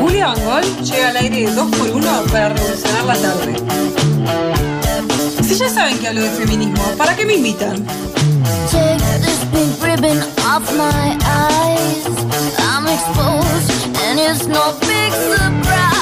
[0.00, 3.54] Julia Bangol llega al aire de 2x1 para revolucionar la tarde.
[5.42, 7.84] Si ya saben que hablo de feminismo, ¿para qué me invitan?
[8.70, 9.76] Take this pink
[10.46, 12.06] off my eyes.
[12.60, 13.70] I'm exposed,
[14.04, 15.98] and it's no big surprise.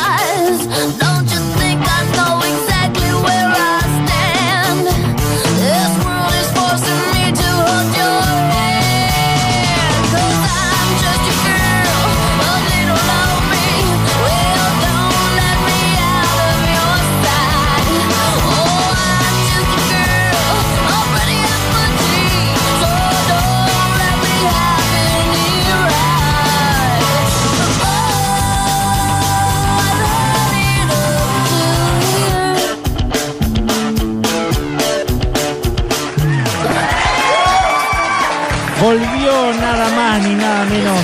[39.54, 41.00] Nada más ni nada menos.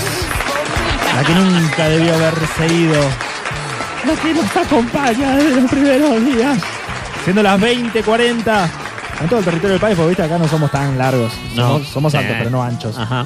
[1.17, 3.01] La que nunca debió haberse ido.
[4.07, 6.59] La que nos acompaña desde los primeros días.
[7.25, 8.69] Siendo las 20.40
[9.21, 11.33] en todo el territorio del país, porque viste acá no somos tan largos.
[11.55, 11.63] No.
[11.75, 12.19] Somos, somos Sí.
[12.19, 12.99] altos, pero no anchos.
[12.99, 13.25] Ajá.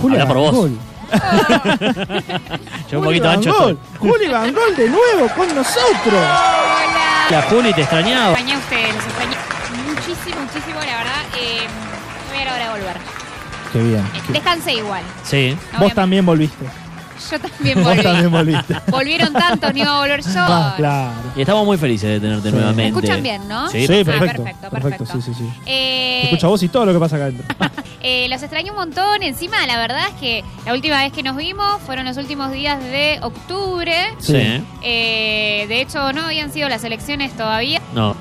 [0.00, 0.52] Julia Habla por vos.
[0.52, 0.78] Bangol.
[2.90, 3.50] Yo un poquito ancho.
[3.50, 3.78] Estoy.
[3.98, 5.96] Juli Bangol de nuevo con nosotros.
[6.06, 7.26] Hola.
[7.30, 8.30] La Juli te extrañaba.
[8.32, 9.36] Extrañé a ustedes, los extrañé
[9.88, 11.22] muchísimo, muchísimo, la verdad.
[11.38, 11.66] Eh,
[12.30, 12.96] voy a la hora de volver.
[13.72, 14.02] Qué bien.
[14.30, 15.02] Descansé igual.
[15.24, 15.56] Sí.
[15.78, 16.64] Vos también volviste.
[17.30, 18.02] Yo también Vos volví.
[18.02, 18.76] también volviste.
[18.88, 20.30] Volvieron tantos, ni iba a volver yo.
[20.36, 21.12] Ah, claro.
[21.34, 22.54] Y estamos muy felices de tenerte Sí.
[22.54, 22.82] nuevamente.
[22.82, 23.68] ¿Me escuchan bien, no?
[23.70, 24.42] Sí, Sí, Ah, perfecto.
[24.44, 25.04] perfecto, perfecto.
[25.04, 25.06] perfecto.
[25.06, 25.50] Sí, sí, sí.
[25.66, 27.46] Eh, Te escucho a vos y todo lo que pasa acá adentro.
[28.02, 29.22] eh, los extraño un montón.
[29.22, 32.78] Encima, la verdad es que la última vez que nos vimos fueron los últimos días
[32.80, 33.94] de octubre.
[34.18, 34.62] Sí.
[34.82, 37.80] Eh, de hecho, no habían sido las elecciones todavía.
[37.94, 38.14] No.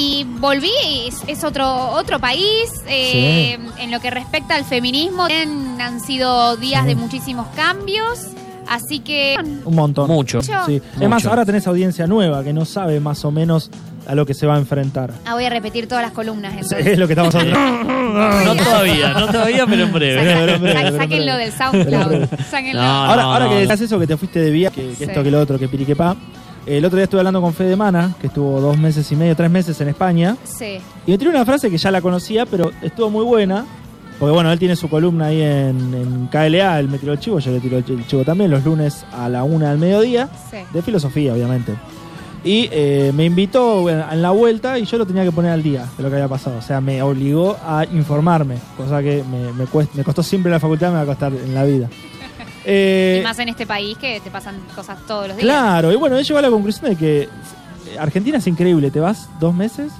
[0.00, 0.70] Y volví,
[1.08, 2.70] es, es otro otro país.
[2.86, 6.88] eh, En lo que respecta al feminismo, han, han sido días Sí.
[6.88, 8.20] de muchísimos cambios.
[8.68, 9.34] Así que.
[9.64, 10.08] Un montón.
[10.08, 10.38] Mucho.
[10.38, 10.52] Mucho.
[10.66, 10.72] Sí.
[10.74, 11.02] Mucho.
[11.02, 13.70] Es más, ahora tenés audiencia nueva que no sabe más o menos
[14.06, 15.10] a lo que se va a enfrentar.
[15.26, 16.52] Ah, voy a repetir todas las columnas.
[16.52, 16.86] Sí, Entonces.
[16.86, 17.94] Es lo que estamos hablando.
[18.08, 20.20] No todavía, no todavía, pero en breve.
[20.20, 22.28] Saca- Saca- breve, sa- breve, sáquenlo del SoundCloud.
[22.50, 22.80] Sáquenlo.
[22.82, 24.94] No, ahora no, ahora no, que decías eso, que te fuiste de viaje, que, que
[24.96, 25.04] Sí.
[25.04, 26.16] esto, que lo otro, que piriquepá.
[26.66, 29.50] El otro día estuve hablando con Fede Mana, que estuvo dos meses y medio, tres
[29.50, 30.36] meses en España.
[30.44, 30.78] Sí.
[31.06, 33.64] Y me tiró una frase que ya la conocía, pero estuvo muy buena.
[34.18, 37.38] Porque bueno, él tiene su columna ahí en, en KLA, él me tiró el chivo,
[37.38, 40.56] yo le tiro el chivo también, los lunes a la una del mediodía, Sí.
[40.72, 41.72] de filosofía, obviamente.
[42.42, 45.86] Y eh, me invitó en la vuelta y yo lo tenía que poner al día
[45.96, 46.58] de lo que había pasado.
[46.58, 50.54] O sea, me obligó a informarme, cosa que me, me, cuest- me costó siempre en
[50.54, 51.88] la facultad, me va a costar en la vida.
[52.70, 55.44] Eh, Y más en este país que te pasan cosas todos los días.
[55.46, 57.28] claro, y bueno, él llegó a la conclusión de que eh,
[57.98, 59.90] Argentina es increíble, te vas dos meses,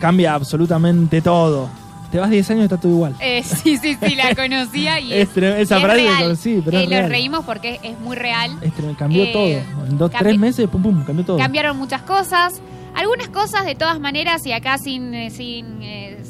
[0.00, 1.68] cambia absolutamente todo.
[2.10, 3.16] Te vas 10 años y está todo igual.
[3.18, 6.22] Eh, sí, sí, sí, la conocía y Es esa frase real.
[6.22, 7.10] conocí, pero Eh, es real.
[7.10, 8.52] reímos porque es muy real.
[8.96, 9.86] Cambió Eh, todo.
[9.88, 11.38] En dos, tres meses, pum, pum, cambió todo.
[11.38, 12.60] Cambiaron muchas cosas.
[12.94, 15.80] Algunas cosas, de todas maneras, y acá sin, sin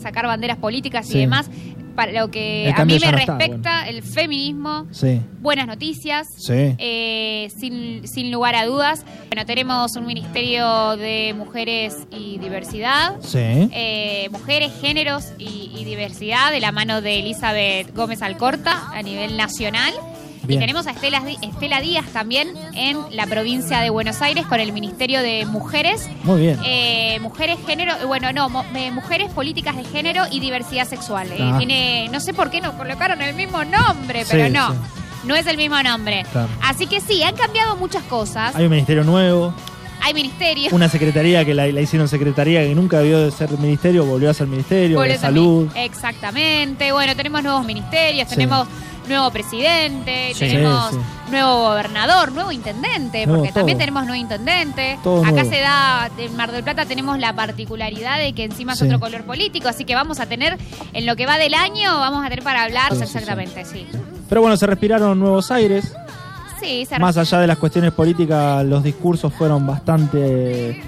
[0.01, 1.19] sacar banderas políticas Sí.
[1.19, 1.51] y demás,
[1.95, 6.75] para lo que a mí me no está, respecta, el feminismo, Sí, buenas noticias, sí.
[6.79, 9.05] eh, sin, sin lugar a dudas.
[9.29, 13.17] Bueno, tenemos un Ministerio de Mujeres y Diversidad.
[13.21, 13.39] Sí.
[13.39, 19.37] eh, mujeres, géneros y, y diversidad de la mano de Elizabeth Gómez Alcorta a nivel
[19.37, 19.93] nacional.
[20.47, 20.61] Bien.
[20.61, 24.73] Y tenemos a Estela, Estela Díaz también en la provincia de Buenos Aires con el
[24.73, 26.09] Ministerio de Mujeres.
[26.23, 26.59] Muy bien.
[26.65, 31.29] Eh, mujeres, género, bueno, no, mo- eh, mujeres, políticas de género y diversidad sexual.
[31.33, 31.57] Eh, Ah.
[31.59, 34.79] tiene, no sé por qué no colocaron el mismo nombre, Sí, pero no, sí.
[35.25, 36.25] no es el mismo nombre.
[36.31, 36.49] Claro.
[36.63, 38.55] Así que sí, han cambiado muchas cosas.
[38.55, 39.55] Hay un ministerio nuevo,
[40.03, 40.73] Hay ministerios.
[40.75, 44.35] una secretaría que la, la hicieron secretaría que nunca debió de ser ministerio, volvió a
[44.35, 45.71] ser ministerio, de salud.
[45.75, 46.93] mi- Exactamente.
[46.93, 48.35] Bueno, tenemos nuevos ministerios, Sí.
[48.35, 48.69] tenemos
[49.09, 50.41] nuevo presidente, Sí.
[50.41, 50.99] tenemos Sí,
[51.31, 54.99] nuevo gobernador, nuevo intendente, Nuevo porque también tenemos nuevo intendente.
[55.03, 55.51] Todo Acá nuevo.
[55.51, 59.25] se da, en Mar del Plata tenemos la particularidad de que encima es otro color
[59.25, 60.59] político, así que vamos a tener,
[60.93, 63.87] en lo que va del año, vamos a tener para hablar exactamente, sí.
[64.29, 65.95] Pero bueno, se respiraron nuevos aires.
[66.61, 70.83] Sí, se Más allá de las cuestiones políticas, los discursos fueron bastante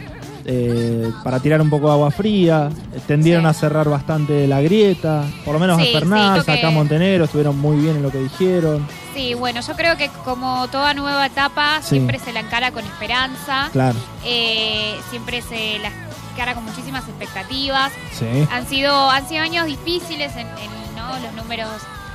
[0.47, 2.71] eh, para tirar un poco de agua fría.
[3.07, 3.49] Tendieron Sí.
[3.49, 5.25] a cerrar bastante la grieta.
[5.45, 8.11] Por lo menos Sí, a Fernández, sí, acá que- Montenegro, estuvieron muy bien en lo
[8.11, 8.87] que dijeron.
[9.15, 13.71] Sí, bueno, yo creo que como toda nueva etapa, siempre se la encara con esperanza,
[13.73, 15.91] Claro, eh, siempre se la
[16.33, 17.93] encara con muchísimas expectativas.
[18.13, 18.27] sí.
[18.53, 21.19] Han sido, han sido años difíciles en, en, ¿no?
[21.19, 21.69] los números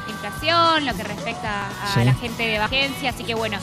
[0.06, 3.58] de inflación, lo que respecta a la gente de agencia, así que bueno,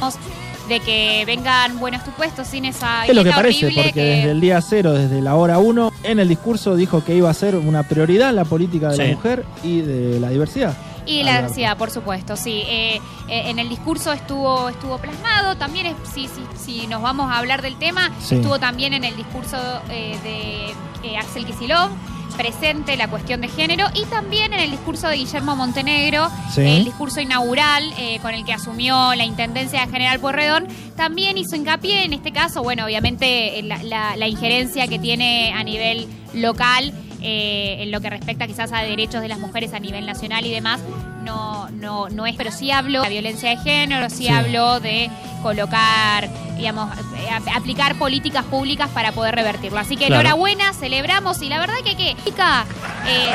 [0.69, 4.41] de que vengan buenos supuestos sin esa Es lo que parece, porque que- desde el
[4.41, 7.83] día cero, desde la hora uno, en el discurso dijo que iba a ser una
[7.83, 9.03] prioridad la política de Sí.
[9.03, 10.77] la mujer y de la diversidad.
[11.07, 12.63] Y la diversidad, por supuesto, sí.
[12.67, 12.97] Eh,
[13.29, 16.43] eh, en el discurso estuvo estuvo plasmado, también es, si, si,
[16.83, 18.35] si nos vamos a hablar del tema, Sí.
[18.35, 19.57] estuvo también en el discurso
[19.91, 21.89] eh, de eh, Axel Kisilov
[22.37, 26.61] presente la cuestión de género y también en el discurso de Guillermo Montenegro, Sí.
[26.63, 31.57] el discurso inaugural eh, con el que asumió la intendencia de General Porredón, también hizo
[31.57, 36.93] hincapié en este caso, bueno, obviamente la, la- la injerencia que tiene a nivel local
[37.23, 40.51] eh, en lo que respecta quizás a derechos de las mujeres a nivel nacional y
[40.53, 40.81] demás,
[41.25, 44.29] no, no, no es, pero sí habló de la violencia de género, sí, Sí.
[44.29, 45.11] habló de
[45.43, 49.79] colocar, digamos, eh, ap- aplicar políticas públicas para poder revertirlo.
[49.79, 50.21] Así que Claro.
[50.23, 52.65] enhorabuena, celebramos y la verdad que que chica,
[53.07, 53.35] eh,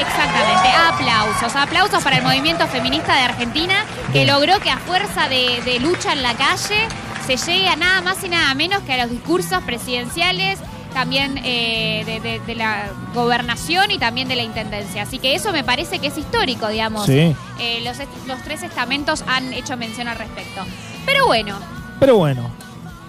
[0.00, 5.60] exactamente, aplausos, aplausos para el movimiento feminista de Argentina que logró que a fuerza de,
[5.64, 6.86] de lucha en la calle
[7.26, 10.58] se llegue a nada más y nada menos que a los discursos presidenciales
[10.94, 15.02] también eh, de, de- de la gobernación y también de la intendencia.
[15.02, 17.04] Así que eso me parece que es histórico, digamos.
[17.06, 17.34] Sí.
[17.60, 20.62] Eh, los, est- los tres estamentos han hecho mención al respecto.
[21.04, 21.58] Pero bueno,
[22.00, 22.48] Pero bueno,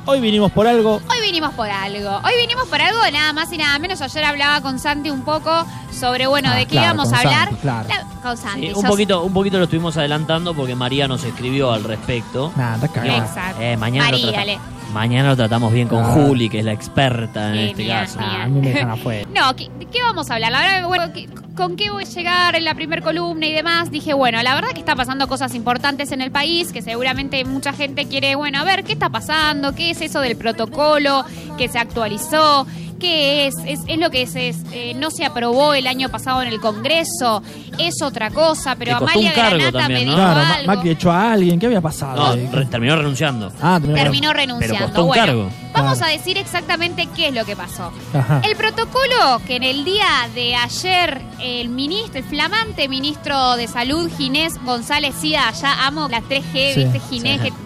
[0.06, 0.96] hoy vinimos por algo.
[1.10, 2.18] hoy vinimos por algo.
[2.24, 4.02] Hoy vinimos por algo, nada más y nada menos.
[4.02, 7.48] Ayer hablaba con Santi un poco sobre, bueno, Ah, de qué claro, íbamos a hablar.
[7.50, 7.88] Santi, claro.
[7.90, 8.62] La- con Santi.
[8.62, 12.52] Sí, un sos- poquito, un poquito lo estuvimos adelantando porque María nos escribió al respecto.
[12.56, 13.24] Nada, cagado.
[13.24, 13.62] Exacto.
[13.62, 14.60] Eh, mañana, lo María, dale.
[14.96, 16.08] Mañana lo tratamos bien con Ah.
[16.14, 18.18] Juli, que es la experta en este caso.
[18.20, 19.28] Ah, a mí me dejan afuera.
[19.36, 20.52] No, ¿qué, de qué vamos a hablar?
[20.52, 23.92] La verdad, bueno, ¿qué- ¿con qué voy a llegar en la primer columna y demás?
[23.92, 27.74] Dije, bueno, la verdad que está pasando cosas importantes en el país, que seguramente mucha
[27.74, 29.74] gente quiere, bueno, a ver, ¿qué está pasando?
[29.76, 31.24] ¿Qué es eso del protocolo
[31.58, 32.66] que se actualizó?
[33.00, 33.56] ¿Qué es?
[33.66, 37.44] ¿Es, es lo que es, eh, no se aprobó el año pasado en el Congreso?
[37.78, 38.76] ¿Es otra cosa?
[38.76, 40.12] Pero Le costó Amalia un cargo Granata también, me ¿no?
[40.14, 40.68] dijo Claro, Ma- algo.
[40.76, 41.60] Macri echó a alguien.
[41.60, 42.16] ¿Qué había pasado?
[42.16, 42.50] No, ahí?
[42.52, 43.52] re- terminó renunciando.
[43.62, 44.02] Ah, terminó.
[44.02, 44.86] Terminó renunciando.
[44.86, 45.50] costó un bueno, cargo.
[45.74, 46.14] vamos Claro.
[46.14, 47.92] a decir exactamente qué es lo que pasó.
[48.14, 48.42] Ajá.
[48.46, 54.10] El protocolo que en el día de ayer el ministro, el flamante ministro de Salud,
[54.18, 57.00] Ginés González Sida, ya amo las 3G, Sí, ¿viste?
[57.10, 57.48] Ginés, sí.
[57.52, 57.65] que-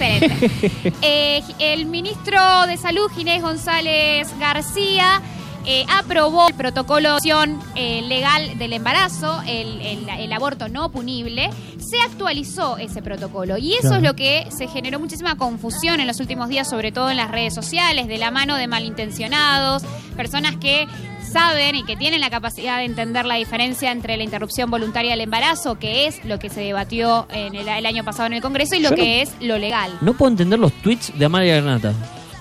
[1.02, 5.20] Eh, el ministro de Salud, Ginés González García,
[5.66, 10.90] eh, aprobó el protocolo de acción, eh, legal del embarazo, el, el- el aborto no
[10.90, 11.50] punible.
[11.78, 13.96] Se actualizó ese protocolo y eso Claro.
[13.96, 17.30] es lo que se generó muchísima confusión en los últimos días, sobre todo en las
[17.30, 19.82] redes sociales, de la mano de malintencionados,
[20.16, 20.86] personas que
[21.30, 25.20] saben y que tienen la capacidad de entender la diferencia entre la interrupción voluntaria del
[25.22, 28.74] embarazo, que es lo que se debatió en el, el año pasado en el Congreso,
[28.74, 29.92] y lo Yo no- que es lo legal.
[30.00, 31.92] No puedo entender los tweets de Amalia Granata.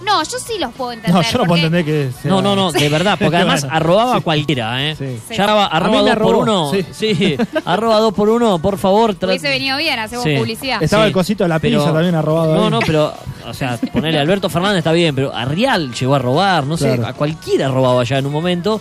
[0.03, 1.13] No, yo sí los puedo entender.
[1.13, 2.11] No, yo no puedo porque- entender que.
[2.21, 4.23] sea- No, no, no, de verdad, porque además Bueno, arrobaba a sí.
[4.23, 4.95] cualquiera, ¿eh?
[4.95, 5.19] Sí.
[5.27, 5.35] Sí.
[5.35, 6.71] Ya arroba, A mí arroba me dos por arrobó, uno.
[6.71, 6.85] sí.
[6.91, 9.13] Sí, arroba dos por uno, por favor.
[9.19, 10.35] tra- Hubiese venido bien, hacemos Sí.
[10.37, 10.81] publicidad.
[10.81, 12.55] Estaba Sí, el cosito de la pero- pizza también arrobado.
[12.55, 12.69] No, ahí.
[12.71, 13.13] no, pero,
[13.49, 16.77] o sea, ponerle a Alberto Fernández está bien, pero a Rial llegó a robar, no
[16.77, 18.79] sé, a cualquiera robaba ya en un momento.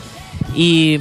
[0.54, 0.98] Y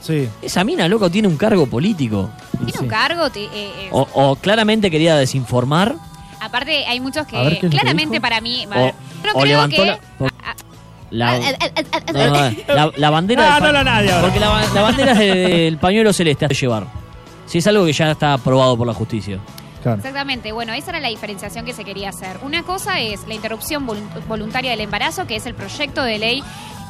[0.00, 0.28] Sí.
[0.42, 2.30] esa mina, loco, tiene un cargo político.
[2.58, 2.78] Tiene Sí.
[2.80, 3.28] un cargo.
[3.30, 5.94] te- eh, eh, O, o claramente quería desinformar,
[6.38, 8.66] Aparte, hay muchos que A ver, ¿qué es lo que claramente para mí.
[8.66, 9.86] o, creo levantó que.
[9.86, 9.98] la,
[10.44, 10.54] Ah,
[11.10, 13.54] la- no, no, la- la bandera.
[13.54, 14.22] Del no la nadie ahora.
[14.22, 16.86] Porque la, ba- la bandera del pañuelo celeste a llevar.
[17.46, 19.38] Si es algo que ya está aprobado por la justicia.
[19.94, 22.38] Exactamente, bueno, esa era la diferenciación que se quería hacer.
[22.42, 26.42] Una cosa es la interrupción volun- voluntaria del embarazo, que es el proyecto de ley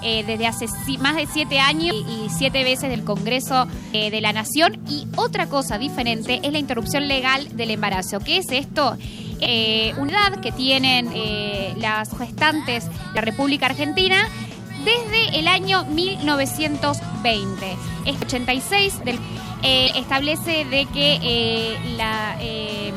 [0.02, 0.66] eh, desde hace
[1.00, 4.78] más de siete años y, y siete veces del Congreso eh, de la Nación.
[4.88, 8.20] Y otra cosa diferente es la interrupción legal del embarazo.
[8.20, 8.96] ¿Qué es esto?
[9.40, 14.28] Eh, una edad que tienen eh, las gestantes de la República Argentina
[14.84, 17.76] desde el año 1920.
[18.06, 19.18] Es 86 del,
[19.62, 22.92] eh, establece de que eh, la, eh,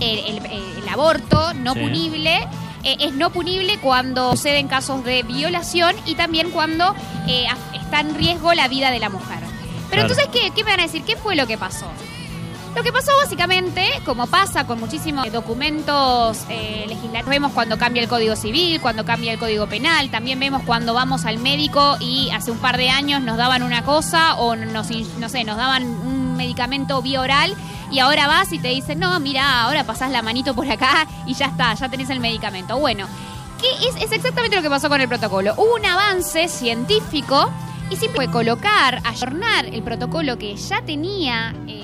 [0.00, 0.46] el, el-
[0.82, 1.80] el aborto no Sí.
[1.80, 2.36] punible
[2.82, 6.94] eh, es no punible cuando suceden casos de violación y también cuando
[7.28, 9.38] eh, está en riesgo la vida de la mujer.
[9.90, 10.08] Pero Claro.
[10.14, 11.02] entonces, ¿qué, ¿qué me van a decir?
[11.04, 11.86] ¿Qué fue lo que pasó?
[12.74, 18.08] Lo que pasó básicamente, como pasa con muchísimos documentos eh, legislativos, vemos cuando cambia el
[18.08, 22.50] Código Civil, cuando cambia el Código Penal, también vemos cuando vamos al médico y hace
[22.50, 26.36] un par de años nos daban una cosa o nos, no sé, nos daban un
[26.36, 27.20] medicamento vía
[27.90, 31.34] y ahora vas y te dicen, no, mira, ahora pasás la manito por acá y
[31.34, 32.78] ya está, ya tenés el medicamento.
[32.78, 33.06] Bueno,
[33.60, 35.54] ¿qué es, es exactamente lo que pasó con el protocolo.
[35.56, 37.50] Hubo un avance científico
[37.90, 41.79] y siempre fue colocar, ayornar el protocolo que ya tenía, eh,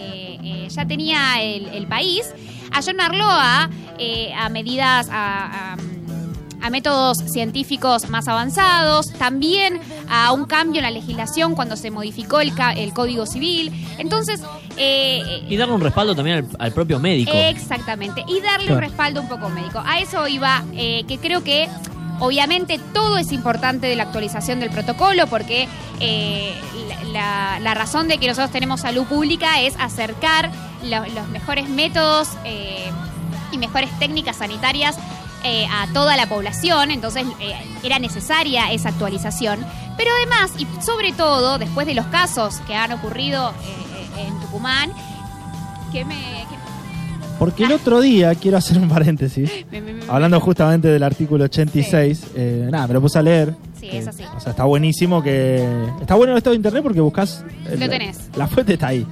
[0.46, 2.24] eh, ya tenía el, el país,
[2.72, 5.76] ayornarlo a, eh, a medidas, a, a,
[6.62, 12.40] a métodos científicos más avanzados, también a un cambio en la legislación cuando se modificó
[12.40, 13.72] el, ca- el Código Civil.
[13.98, 14.40] Entonces,
[14.76, 17.32] eh, Y darle un respaldo también al, al propio médico.
[17.34, 18.24] Exactamente.
[18.28, 18.74] Y darle Claro.
[18.76, 19.82] un respaldo un poco médico.
[19.84, 21.68] A eso iba, eh, que creo que
[22.18, 25.68] Obviamente todo es importante de la actualización del protocolo porque
[26.00, 26.54] eh,
[27.12, 30.50] la, razón de que nosotros tenemos salud pública es acercar
[30.82, 32.90] lo- los mejores métodos eh,
[33.52, 34.96] y mejores técnicas sanitarias
[35.44, 37.24] eh, a toda la población, entonces
[37.82, 39.64] era necesaria esa actualización.
[39.96, 43.52] Pero además, y sobre todo, después de los casos que han ocurrido
[44.18, 44.90] en Tucumán,
[45.92, 46.44] que me...
[47.38, 49.50] Porque el otro día, quiero hacer un paréntesis,
[50.08, 53.54] hablando justamente del artículo 86, eh, nada, me lo puse a leer.
[53.78, 54.22] Sí, que, es así.
[54.36, 55.62] O sea, está buenísimo que...
[56.00, 57.44] Está bueno el estado de internet porque buscas...
[57.70, 58.18] el- Lo tenés.
[58.36, 59.06] La fuente está ahí.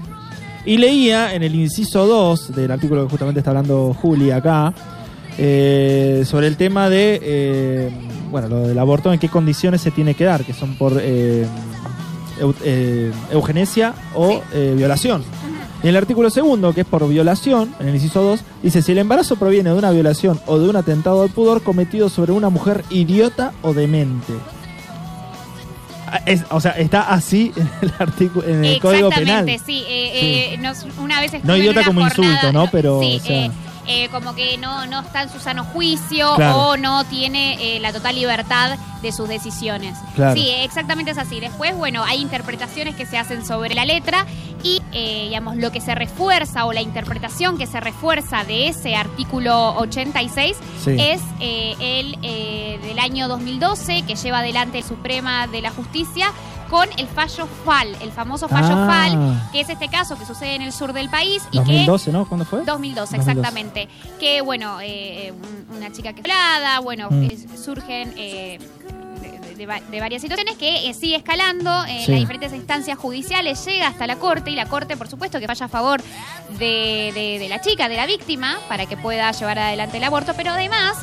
[0.65, 4.73] Y leía en el inciso 2 del artículo que justamente está hablando Juli acá,
[5.37, 7.91] eh, sobre el tema de, eh,
[8.31, 11.45] bueno, lo del aborto, en qué condiciones se tiene que dar, que son por eh,
[12.41, 14.59] eu- eugenesia o Sí.
[14.77, 15.23] violación.
[15.85, 18.93] Y en el artículo segundo, que es por violación, en el inciso 2, dice, si
[18.93, 22.49] el embarazo proviene de una violación o de un atentado al pudor cometido sobre una
[22.49, 24.33] mujer idiota o demente.
[26.07, 29.49] Ah, es- o sea, está así en el artículo en el Código Penal.
[29.49, 29.85] Exactamente, sí.
[29.89, 32.69] eh, eh, nos- una vez estuve No idiota una como jornada- insulto, ¿no?
[32.71, 33.51] Pero, sí, o sea- eh,
[33.87, 36.57] eh, como que no, no está en su sano juicio Claro.
[36.69, 39.99] o no tiene eh, la total libertad de sus decisiones.
[40.15, 40.35] Claro.
[40.35, 41.39] Sí, exactamente es así.
[41.41, 44.25] Después, bueno, hay interpretaciones que se hacen sobre la letra
[44.63, 48.97] y, eh, digamos, lo que se refuerza o la interpretación que se refuerza de ese
[48.97, 50.97] artículo 86 Sí.
[50.99, 56.29] es eh, el eh, del año 2012 que lleva adelante el Suprema de la Justicia
[56.75, 58.87] con el fallo FAL, el famoso fallo Ah.
[59.09, 62.27] FAL, que es este caso que sucede en el sur del país y 2012, ¿no?
[62.27, 62.59] ¿Cuándo fue?
[62.61, 63.31] que 2012 2012.
[63.31, 63.89] exactamente,
[64.19, 65.33] que bueno, eh,
[65.71, 67.23] un- una chica que es violada, bueno, Mm.
[67.31, 68.59] eh, surgen eh,
[69.23, 72.11] de, de va- de varias situaciones que eh, sigue escalando en Sí.
[72.11, 75.67] las diferentes instancias judiciales, llega hasta la corte y la corte, por supuesto, que vaya
[75.67, 76.03] a favor
[76.59, 80.33] de, de- de la chica, de la víctima, para que pueda llevar adelante el aborto,
[80.37, 80.97] pero además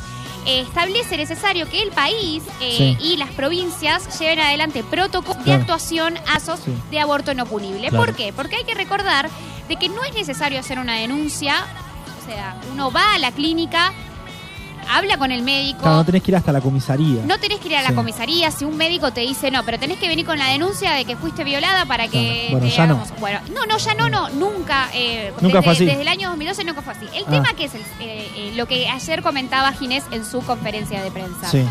[0.46, 2.96] eh, establece necesario que el país eh, Sí.
[3.00, 6.72] y las provincias lleven adelante protocolos de actuación a esos Sí.
[6.90, 7.88] de aborto no punible.
[7.88, 8.04] Claro.
[8.04, 8.32] ¿Por qué?
[8.32, 9.28] Porque hay que recordar
[9.68, 11.64] de que no es necesario hacer una denuncia,
[12.22, 13.92] o sea, uno va a la clínica,
[14.90, 15.80] habla con el médico.
[15.80, 17.24] Claro, no tenés que ir hasta la comisaría.
[17.26, 17.94] No tenés que ir a la Sí.
[17.94, 21.04] comisaría si un médico te dice no, pero tenés que venir con la denuncia de
[21.04, 22.50] que fuiste violada para que Claro.
[22.50, 22.94] Bueno, te ya no.
[22.94, 24.88] hagamos- Bueno, no, no, ya no, no, nunca.
[24.94, 25.84] eh, Nunca desde, fue así.
[25.84, 27.06] Desde el año 2012 nunca fue así.
[27.14, 27.30] El Ah.
[27.30, 31.10] tema que es el- eh, eh, lo que ayer comentaba Ginés en su conferencia de
[31.10, 31.50] prensa.
[31.50, 31.64] Sí.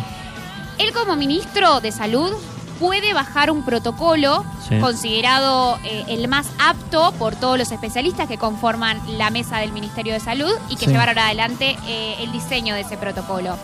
[0.77, 2.31] Él como ministro de salud
[2.81, 4.77] puede bajar un protocolo Sí.
[4.79, 10.13] considerado eh, el más apto por todos los especialistas que conforman la mesa del Ministerio
[10.13, 10.91] de Salud y que Sí.
[10.91, 13.55] llevaron adelante eh, el diseño de ese protocolo.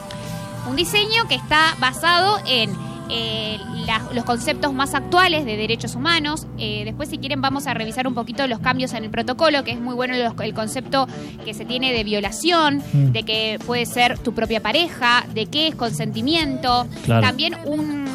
[0.70, 6.46] Un diseño que está basado en eh, la- los conceptos más actuales de derechos humanos.
[6.58, 9.72] Eh, después, si quieren, vamos a revisar un poquito los cambios en el protocolo, que
[9.72, 11.08] es muy bueno los- el concepto
[11.46, 13.12] que se tiene de violación, Mm.
[13.14, 16.86] de que puede ser tu propia pareja, de qué es consentimiento.
[17.06, 17.22] Claro.
[17.22, 18.07] También un,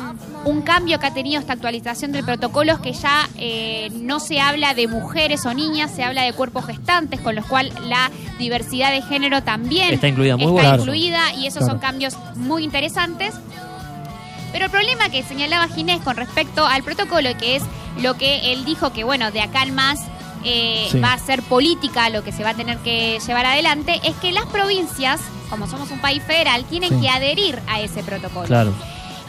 [0.44, 4.40] un cambio que ha tenido esta actualización del protocolo es que ya eh, no se
[4.40, 8.90] habla de mujeres o niñas, se habla de cuerpos gestantes, con lo cual la diversidad
[8.90, 11.72] de género también Está incluida, muy está incluida y esos Claro.
[11.74, 13.34] son cambios muy interesantes.
[14.52, 17.62] Pero el problema que señalaba Ginés con respecto al protocolo, que es
[18.02, 20.00] lo que él dijo que, bueno, de acá en más
[20.44, 20.98] eh, Sí.
[20.98, 24.32] va a ser política lo que se va a tener que llevar adelante, es que
[24.32, 27.00] las provincias, como somos un país federal, tienen Sí.
[27.00, 28.48] que adherir a ese protocolo.
[28.48, 28.72] Claro.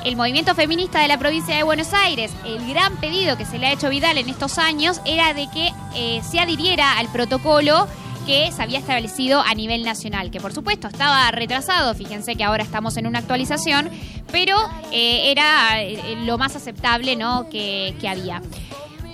[0.03, 3.67] El movimiento feminista de la provincia de Buenos Aires, el gran pedido que se le
[3.67, 7.87] ha hecho Vidal en estos años era de que eh, se adhiriera al protocolo
[8.25, 12.63] que se había establecido a nivel nacional, que por supuesto estaba retrasado, fíjense que ahora
[12.63, 13.89] estamos en una actualización,
[14.29, 14.57] pero
[14.91, 17.47] eh, era eh, lo más aceptable ¿no?
[17.49, 18.41] que, que había.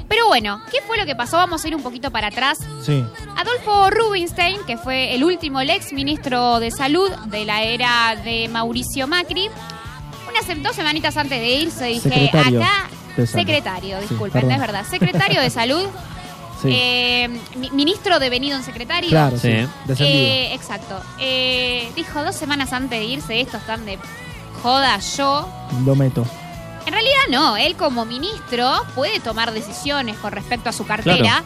[0.07, 1.37] Pero bueno, ¿qué fue lo que pasó?
[1.37, 2.57] Vamos a ir un poquito para atrás.
[2.81, 3.05] Sí.
[3.37, 8.47] Adolfo Rubinstein, que fue el último, el ex ministro de Salud de la era de
[8.47, 9.49] Mauricio Macri,
[10.29, 12.89] unas dos semanitas antes de irse dije, Secretario acá,
[13.25, 15.85] secretario, disculpen, es verdad, secretario de Salud,
[16.61, 16.67] Sí.
[16.73, 19.09] eh, mi- ministro devenido en secretario.
[19.09, 19.47] claro, sí.
[19.99, 20.99] Eh, exacto.
[21.17, 23.97] Eh, dijo dos semanas antes de irse, estos están de
[24.61, 25.47] joda yo.
[25.85, 26.25] Lo meto.
[26.85, 31.43] En realidad no, él como ministro puede tomar decisiones con respecto a su cartera.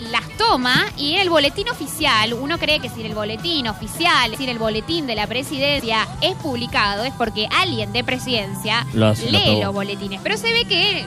[0.00, 4.30] Las toma y en el boletín oficial, uno cree que si en el boletín oficial,
[4.30, 9.60] decir, el boletín de la presidencia es publicado, es porque alguien de presidencia lo lee
[9.60, 10.20] los boletines.
[10.22, 11.04] Pero se ve que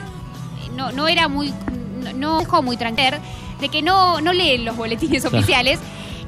[0.76, 1.54] no, no era muy,
[2.02, 3.16] no, no dejó muy tranquilo
[3.60, 5.78] de que no, no leen los boletines oficiales.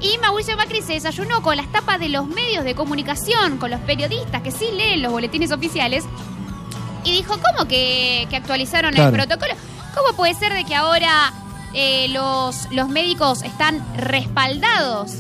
[0.01, 3.81] Y Mauricio Macri se desayunó con las tapas de los medios de comunicación, con los
[3.81, 6.05] periodistas que sí leen los boletines oficiales,
[7.05, 9.11] y dijo, ¿cómo que, que actualizaron Claro.
[9.11, 9.55] el protocolo?
[9.95, 11.33] ¿Cómo puede ser de que ahora
[11.75, 15.13] eh, los, los médicos están respaldados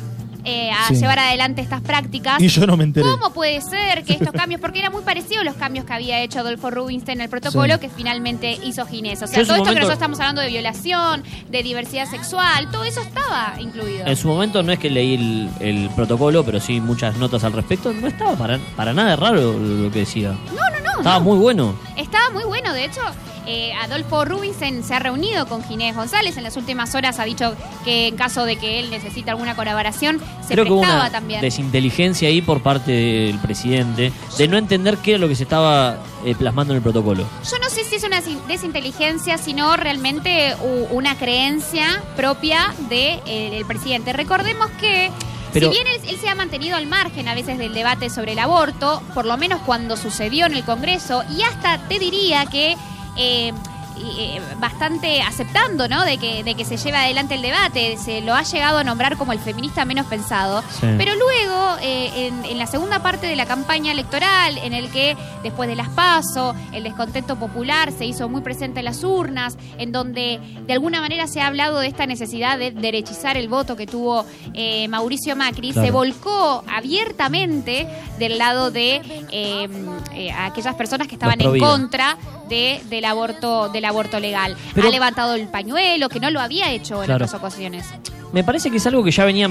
[0.46, 0.96] eh, a Sí.
[0.96, 2.38] llevar adelante estas prácticas.
[2.42, 3.08] Y yo no me enteré.
[3.08, 6.40] ¿Cómo puede ser que estos cambios, porque eran muy parecidos los cambios que había hecho
[6.40, 7.80] Adolfo Rubinstein en el protocolo Sí.
[7.80, 9.22] que finalmente hizo Ginés?
[9.22, 13.00] O sea, todo esto que nosotros estamos hablando de violación, de diversidad sexual, todo eso
[13.00, 14.06] estaba incluido.
[14.06, 17.54] En su momento no es que leí el, el protocolo, pero sí muchas notas al
[17.54, 17.94] respecto.
[17.94, 20.32] No estaba para, para nada raro lo que decía.
[20.32, 20.98] No, no, no.
[20.98, 21.24] Estaba no.
[21.24, 21.74] muy bueno.
[21.96, 23.00] Estaba muy bueno, de hecho.
[23.46, 27.54] Eh, Adolfo Rubinstein se ha reunido con Ginés González en las últimas horas, ha dicho
[27.84, 31.10] que en caso de que él necesite alguna colaboración, se Creo que hubo prestaba una
[31.10, 31.40] también.
[31.40, 35.98] desinteligencia ahí por parte del presidente de no entender qué era lo que se estaba
[36.24, 37.24] eh, plasmando en el protocolo.
[37.50, 40.54] Yo no sé si es una sin- desinteligencia, sino realmente
[40.90, 44.12] una creencia propia del de, eh, presidente.
[44.12, 45.10] Recordemos que
[45.52, 48.32] Pero- si bien él, él se ha mantenido al margen a veces del debate sobre
[48.32, 52.76] el aborto, por lo menos cuando sucedió en el Congreso, y hasta te diría que...
[53.16, 53.52] eh,
[53.96, 56.04] eh, bastante aceptando, ¿no?
[56.04, 59.16] De que, de que se lleve adelante el debate, se lo ha llegado a nombrar
[59.16, 60.62] como el feminista menos pensado.
[60.62, 60.86] Sí.
[60.98, 65.16] Pero luego, eh, en, en la segunda parte de la campaña electoral, en el que
[65.44, 69.92] después de las PASO, el descontento popular se hizo muy presente en las urnas, en
[69.92, 73.86] donde de alguna manera se ha hablado de esta necesidad de derechizar el voto que
[73.86, 75.86] tuvo eh, Mauricio Macri, Claro.
[75.86, 77.86] se volcó abiertamente
[78.18, 82.16] del lado de eh, aquellas personas que estaban en contra
[82.48, 84.56] de, del aborto del aborto legal.
[84.74, 87.24] Pero- ha levantado el pañuelo, que no lo había hecho en Claro.
[87.24, 87.86] otras ocasiones.
[88.32, 89.48] Me parece que es algo que ya venía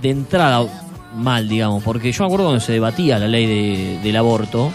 [0.00, 0.66] de entrada
[1.14, 4.70] mal, digamos, porque yo me acuerdo cuando se debatía la ley de- del aborto,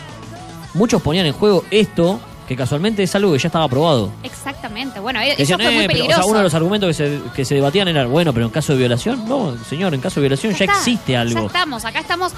[0.74, 4.12] muchos ponían en juego esto, que casualmente es algo que ya estaba aprobado.
[4.24, 5.00] Exactamente.
[5.00, 6.30] Bueno, e- eso Decían, fue muy "Eh, pero", o sea, peligroso.
[6.30, 8.80] uno de los argumentos que se, que se debatían era, bueno, pero en caso de
[8.80, 11.48] violación, no, señor, en caso de violación ya, está, existe Ya algo.
[11.48, 12.34] estamos, acá estamos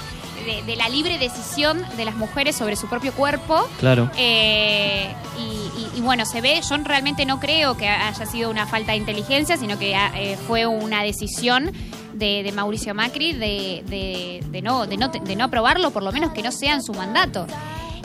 [0.46, 3.68] de, de la libre decisión de las mujeres sobre su propio cuerpo.
[3.78, 4.10] Claro.
[4.16, 8.66] Eh, y, y- y bueno, se ve, yo realmente no creo que haya sido una
[8.66, 11.72] falta de inteligencia, sino que ah, eh, fue una decisión
[12.14, 16.12] de, de Mauricio Macri de, de- de no, de, no, de no aprobarlo, por lo
[16.12, 17.46] menos que no sea en su mandato.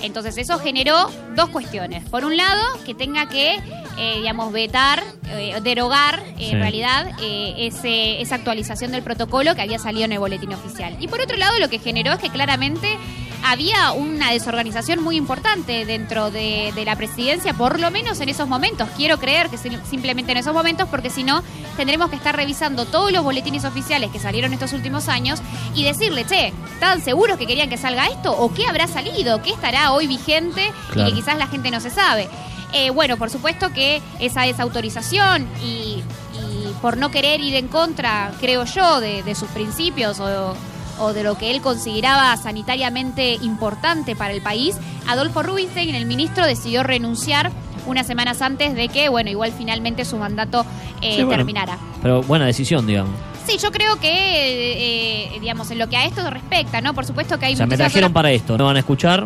[0.02, 2.04] Entonces eso generó dos cuestiones.
[2.10, 3.56] Por un lado, que tenga que,
[3.98, 6.46] eh, digamos, vetar, eh, derogar, eh, Sí.
[6.52, 10.96] en realidad, eh, ese, esa actualización del protocolo que había salido en el boletín oficial.
[11.00, 12.98] Y por otro lado, lo que generó es que claramente
[13.44, 18.48] había una desorganización muy importante dentro de, de la presidencia, por lo menos en esos
[18.48, 18.88] momentos.
[18.96, 21.44] Quiero creer que sim- simplemente en esos momentos, porque si no,
[21.78, 25.40] tendremos que estar revisando todos los boletines oficiales que salieron estos últimos años
[25.76, 28.32] y decirle, che, ¿estaban seguros que querían que salga esto?
[28.38, 29.42] ¿O qué habrá salido?
[29.42, 31.10] ¿Qué estará hoy vigente Claro.
[31.10, 32.30] y que quizás la gente no se sabe?
[32.74, 36.02] Eh, bueno, por supuesto que esa desautorización y,
[36.34, 40.56] y por no querer ir en contra, creo yo, de, de sus principios o,
[41.02, 46.46] o de lo que él consideraba sanitariamente importante para el país, Adolfo Rubinstein, el ministro,
[46.46, 47.52] decidió renunciar
[47.88, 50.66] unas semanas antes de que, bueno, igual finalmente su mandato
[51.02, 51.38] eh, Sí, bueno.
[51.38, 51.78] terminara.
[52.02, 53.12] Pero buena decisión, digamos.
[53.48, 56.94] Sí, yo creo que, eh, digamos, en lo que a esto respecta, ¿no?
[56.94, 59.26] Por supuesto que hay O sea, me trajeron para esto, no van a escuchar,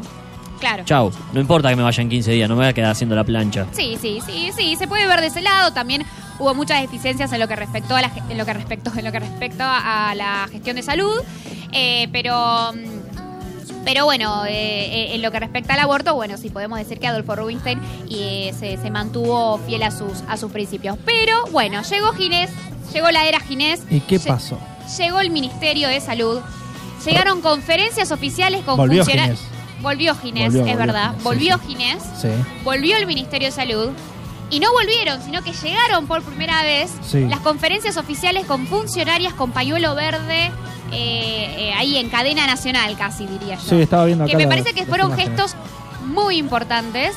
[0.62, 0.86] Claro.
[0.86, 1.12] chau.
[1.34, 3.66] No importa que me vayan 15 días, no me voy a quedar haciendo la plancha.
[3.74, 5.74] Sí, sí, sí, sí, se puede ver de ese lado.
[5.74, 6.06] También
[6.40, 9.12] hubo muchas deficiencias en lo que respectó a la, en lo que respectó, en lo
[9.12, 11.22] que respecto a la gestión de salud,
[11.76, 16.50] eh, pero mm, pero bueno, eh, eh, en lo que respecta al aborto, bueno, sí
[16.50, 20.98] podemos decir que Adolfo Rubinstein eh, se, se mantuvo fiel a sus a sus principios.
[21.06, 22.50] Pero bueno, llegó Ginés,
[22.92, 23.84] llegó la era Ginés.
[23.92, 24.58] ¿Y qué pasó?
[24.98, 26.40] Llegó el Ministerio de Salud.
[27.06, 29.06] Llegaron conferencias oficiales con Volvió.
[29.06, 29.40] Ginés.
[29.82, 31.10] Volvió Ginés, Volvió, es volvió verdad.
[31.12, 31.64] Ginés, volvió sí.
[31.68, 32.30] Ginés Sí.
[32.64, 33.90] volvió el Ministerio de Salud
[34.50, 37.26] y no volvieron, sino que llegaron por primera vez Sí.
[37.28, 40.50] las conferencias oficiales con funcionarias con pañuelo verde
[40.96, 43.62] eh, eh, ahí en cadena nacional casi diría yo.
[43.62, 44.32] Sí, estaba viendo acá.
[44.32, 45.40] que me la- parece que fueron imágenes.
[45.40, 45.56] gestos
[46.06, 47.14] muy importantes.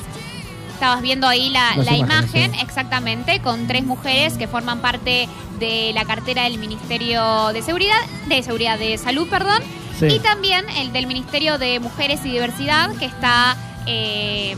[0.75, 2.61] Estabas viendo ahí la, imagen, sí.
[2.62, 7.97] exactamente, con tres mujeres que forman parte de la cartera del Ministerio de Seguridad,
[8.29, 9.61] de Seguridad de Salud, perdón,
[9.99, 10.07] Sí.
[10.07, 14.57] y también el del Ministerio de Mujeres y Diversidad, que está eh,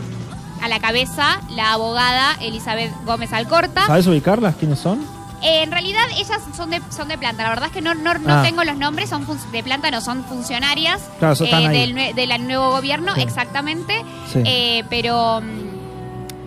[0.61, 3.87] a la cabeza la abogada Elizabeth Gómez Alcorta.
[3.87, 4.56] ¿Sabes ubicarlas?
[4.56, 5.00] ¿Quiénes son?
[5.42, 8.14] Eh, en realidad ellas son de, son de planta, la verdad es que no, no,
[8.14, 8.42] no Ah.
[8.42, 13.14] tengo los nombres, son de planta, no son funcionarias Claro, eh, del, del nuevo gobierno,
[13.14, 13.22] Sí.
[13.22, 14.05] exactamente.
[14.33, 14.42] Sí.
[14.44, 15.69] Eh, pero, mm,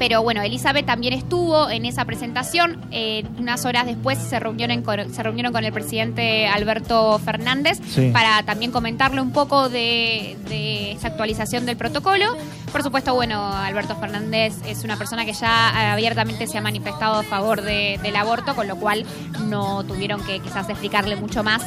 [0.06, 2.82] pero bueno, Elizabeth también estuvo en esa presentación.
[2.92, 8.10] Eh, unas horas después se reunieron, con, se reunieron con el presidente Alberto Fernández Sí.
[8.12, 12.36] para también comentarle un poco de, de esta actualización del protocolo.
[12.74, 17.24] Por supuesto, bueno, Alberto Fernández es una persona que ya abiertamente se ha manifestado a
[17.24, 19.06] favor de- del aborto, con lo cual
[19.46, 21.62] no tuvieron que quizás explicarle mucho más.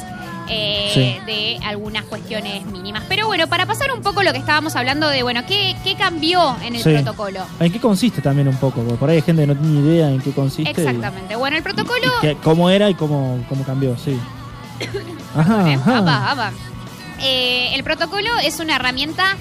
[0.49, 1.25] Eh, Sí.
[1.25, 3.03] de algunas cuestiones mínimas.
[3.09, 6.55] Pero bueno, para pasar un poco lo que estábamos hablando de, bueno, ¿qué, qué cambió
[6.63, 6.91] en el Sí.
[6.93, 7.41] protocolo?
[7.59, 8.81] ¿En qué consiste también un poco?
[8.81, 10.69] Porque por ahí hay gente que no tiene ni idea en qué consiste.
[10.81, 11.35] y- Exactamente.
[11.35, 14.17] Bueno, el protocolo, y cómo era y cómo, cómo cambió, sí.
[15.35, 15.97] Ajá, ajá.
[15.99, 16.51] Apa, apa.
[17.21, 19.35] Eh, el protocolo es una herramienta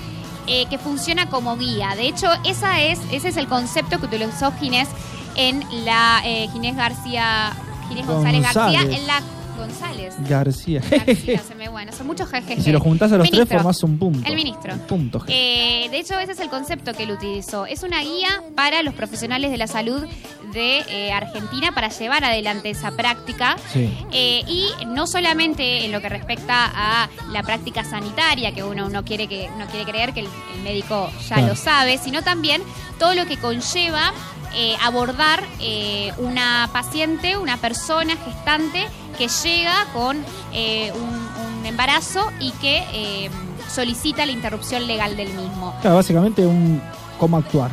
[0.47, 1.95] eh, que funciona como guía.
[1.97, 4.89] De hecho, esa es, ese es el concepto que utilizó Ginés
[5.35, 7.53] en la eh, Ginés García,
[7.89, 9.21] Ginés González, García, en la
[9.57, 10.15] González.
[10.29, 10.81] García.
[10.91, 12.61] García, se me bueno, son muchos jejeje.
[12.61, 13.47] y si lo juntás a los Ministro.
[13.47, 14.29] tres, formás un punto.
[14.29, 14.73] El ministro.
[14.73, 15.25] Un punto.
[15.29, 17.67] Eh, de hecho, ese es el concepto que él utilizó.
[17.67, 20.07] Es una guía para los profesionales de la salud
[20.53, 23.57] de eh, Argentina para llevar adelante esa práctica.
[23.73, 23.93] Sí.
[24.13, 29.05] Eh, y no solamente en lo que respecta a la práctica sanitaria, que uno no
[29.05, 31.49] quiere que uno quiere creer que el, el médico ya Claro.
[31.49, 32.63] lo sabe, sino también
[32.99, 34.13] todo lo que conlleva
[34.55, 38.87] eh, abordar eh, una paciente, una persona gestante
[39.17, 43.31] que llega con eh, un, un embarazo y que eh,
[43.73, 45.75] solicita la interrupción legal del mismo.
[45.81, 46.81] Claro, básicamente un
[47.19, 47.71] cómo actuar.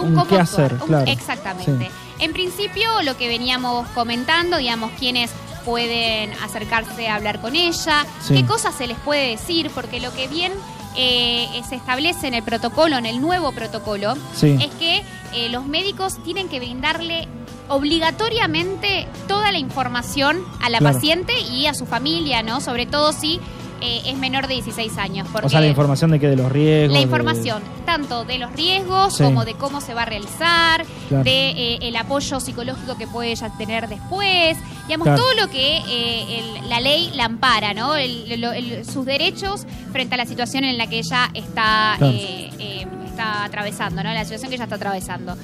[0.00, 1.10] Un Un cómo qué actuar, hacer, un- claro.
[1.10, 1.86] Exactamente.
[1.86, 1.90] Sí.
[2.24, 5.30] En principio, lo que veníamos comentando, digamos, quienes
[5.64, 8.34] pueden acercarse a hablar con ella, Sí.
[8.34, 10.52] qué cosas se les puede decir, porque lo que bien
[10.96, 14.58] eh, se establece en el protocolo, en el nuevo protocolo, Sí.
[14.60, 17.28] es que eh, los médicos tienen que brindarle
[17.70, 20.94] obligatoriamente toda la información a la Claro.
[20.94, 22.60] paciente y a su familia, ¿no?
[22.60, 23.40] Sobre todo si
[23.82, 25.26] eh, es menor de 16 años.
[25.32, 26.92] Porque O sea, la información de que de los riesgos.
[26.92, 29.22] la de- información, tanto de los riesgos Sí.
[29.24, 31.24] como de cómo se va a realizar, Claro.
[31.24, 35.22] de eh, el apoyo psicológico que puede ella tener después, digamos, Claro.
[35.22, 37.96] todo lo que eh, el- la ley la ampara, ¿no?
[37.96, 42.12] El- sus derechos frente a la situación en la que ella está, Claro.
[42.14, 44.12] está atravesando, ¿no?
[44.12, 45.38] La situación que ella está atravesando.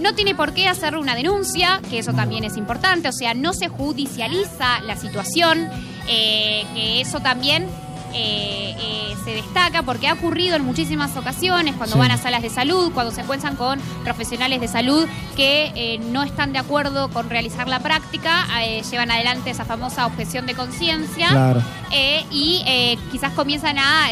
[0.00, 3.52] No tiene por qué hacer una denuncia, que eso también es importante, o sea, no
[3.54, 5.68] se judicializa la situación,
[6.08, 7.66] eh, que eso también
[8.14, 11.98] eh, eh, se destaca porque ha ocurrido en muchísimas ocasiones cuando Sí.
[11.98, 16.22] van a salas de salud, cuando se encuentran con profesionales de salud que eh, no
[16.22, 18.46] están de acuerdo con realizar la práctica,
[18.90, 21.62] llevan adelante esa famosa objeción de conciencia Claro.
[22.30, 22.62] y
[23.12, 24.08] quizás comienzan a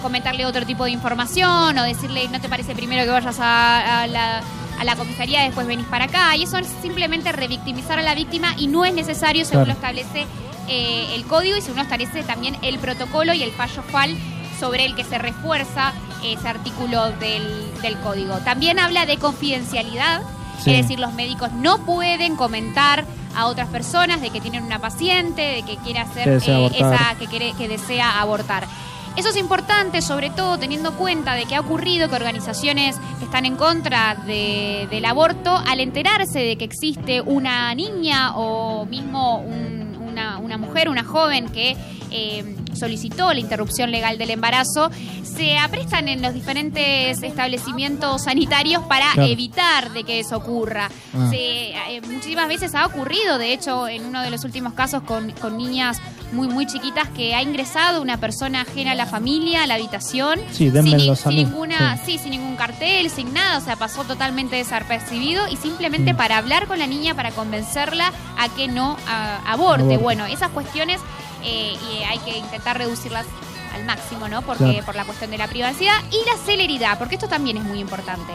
[0.00, 4.06] comentarle otro tipo de información o decirle no te parece primero que vayas a, a
[4.08, 4.42] la,
[4.78, 8.54] a la comisaría después venís para acá y eso es simplemente revictimizar a la víctima
[8.56, 9.78] y no es necesario según Claro.
[9.80, 10.26] lo establece
[10.68, 14.16] eh, el código y según lo establece también el protocolo y el fallo FAL
[14.58, 15.92] sobre el que se refuerza
[16.24, 18.38] ese artículo del, del código.
[18.38, 20.22] También habla de confidencialidad,
[20.62, 20.70] Sí.
[20.72, 23.04] es decir, los médicos no pueden comentar
[23.34, 27.16] a otras personas de que tienen una paciente, de que quiere hacer Que eh, esa
[27.18, 28.68] que, quiere- que desea abortar.
[29.16, 33.44] Eso es importante, sobre todo teniendo cuenta de que ha ocurrido que organizaciones que están
[33.44, 39.82] en contra de- del aborto, al enterarse de que existe una niña o mismo un-
[40.08, 41.76] una, mujer, una joven que
[42.10, 44.90] eh, solicitó la interrupción legal del embarazo,
[45.22, 49.28] se aprestan en los diferentes establecimientos sanitarios para Claro.
[49.30, 50.90] evitar de que eso ocurra.
[51.14, 51.28] Ah.
[51.30, 55.30] Se- eh, muchísimas veces ha ocurrido, de hecho, en uno de los últimos casos con,
[55.32, 55.98] con niñas
[56.32, 60.40] muy, muy chiquitas, que ha ingresado una persona ajena a la familia, a la habitación,
[60.50, 62.12] Sí, sin, ni- sin ninguna, sí.
[62.12, 66.16] sí, sin ningún cartel, sin nada, o sea, pasó totalmente desapercibido y simplemente Mm.
[66.16, 69.82] para hablar con la niña, para convencerla a que no a- aborte.
[69.82, 69.96] Aborte.
[69.98, 71.00] Bueno, esas cuestiones
[71.44, 73.26] eh, y hay que intentar reducirlas
[73.74, 74.42] al máximo, ¿no?
[74.42, 74.84] Porque Claro.
[74.84, 78.32] por la cuestión de la privacidad y la celeridad, porque esto también es muy importante.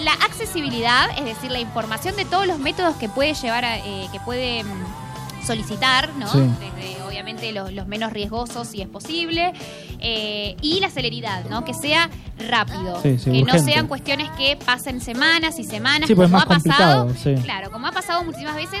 [0.00, 4.08] La accesibilidad, es decir, la información de todos los métodos que puede llevar a, eh,
[4.12, 6.30] que puede mm, solicitar, ¿no?
[6.30, 6.38] Sí.
[6.60, 9.52] Desde obviamente los, los menos riesgosos si es posible.
[10.00, 11.64] eh, y la celeridad, ¿no?
[11.64, 12.08] Que sea
[12.48, 13.00] rápido.
[13.02, 16.42] Sí, sí, que no sean cuestiones que pasen semanas y semanas, Sí, pues es como
[16.42, 17.12] ha pasado.
[17.42, 18.80] Claro, como ha pasado muchísimas veces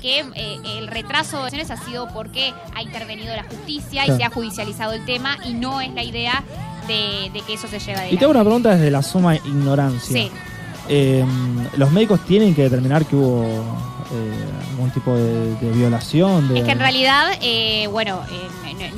[0.00, 4.24] que eh, el retraso de acciones ha sido porque ha intervenido la justicia y se
[4.24, 6.42] ha judicializado el tema y no es la idea
[6.88, 8.16] de, de que eso se lleve Y adelante.
[8.16, 10.12] te hago una pregunta desde la suma ignorancia.
[10.12, 10.30] Sí.
[10.88, 11.24] Eh,
[11.76, 16.48] ¿Los médicos tienen que determinar que hubo eh, algún tipo de, de violación?
[16.48, 16.58] De...
[16.58, 18.22] Es que en realidad, eh, bueno,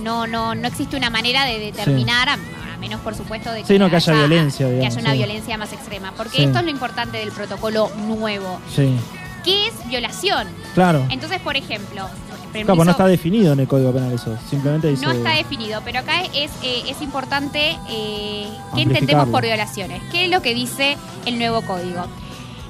[0.02, 3.66] no, no, no existe una manera de determinar, a, a menos por supuesto de que,
[3.66, 5.18] Sí, no, que haya violencia, que haya una sí.
[5.18, 6.12] violencia más extrema.
[6.16, 6.44] Porque Sí.
[6.44, 8.58] esto es lo importante del protocolo nuevo.
[8.74, 8.96] Sí,
[9.44, 10.46] ¿Qué es violación?
[10.74, 11.06] Claro.
[11.10, 12.08] Entonces, por ejemplo,
[12.52, 14.36] Claro, pues no permiso- está definido en el Código Penal eso.
[14.50, 15.06] Simplemente dice...
[15.06, 18.82] No está definido, pero acá es, eh, es importante eh, que Amplificarlo.
[18.82, 20.02] entendemos por violaciones.
[20.12, 22.04] ¿Qué es lo que dice el nuevo código?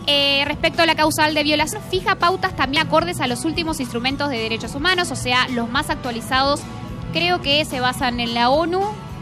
[0.07, 4.31] Eh, respecto a la causal de violación, fija pautas también acordes a los últimos instrumentos
[4.31, 6.61] de derechos humanos, o sea, los más actualizados
[7.13, 8.81] creo que se basan en la ONU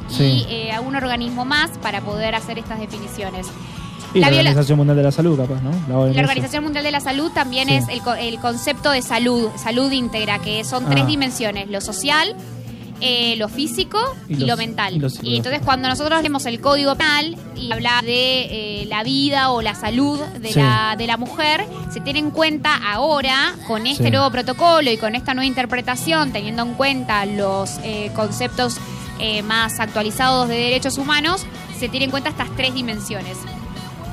[0.09, 0.45] Sí.
[0.49, 3.47] y eh, algún organismo más para poder hacer estas definiciones.
[4.15, 5.71] Y la, Organización Mundial de la Salud, capaz, ¿no?
[5.89, 7.75] La Organización Mundial de la Salud también Sí.
[7.75, 11.07] es el, el concepto de salud, salud íntegra, que son tres Ah.
[11.07, 12.35] dimensiones, lo social,
[13.03, 14.95] eh, lo físico y, Y los- lo mental.
[15.23, 19.63] y entonces cuando nosotros leemos el código penal y habla de eh, la vida o
[19.63, 20.59] la salud de, Sí.
[20.59, 24.11] la, de la mujer, se tiene en cuenta ahora, con este Sí.
[24.11, 28.77] nuevo protocolo y con esta nueva interpretación, teniendo en cuenta los eh, conceptos
[29.45, 31.45] más actualizados de derechos humanos,
[31.79, 33.37] se tiene en cuenta estas tres dimensiones.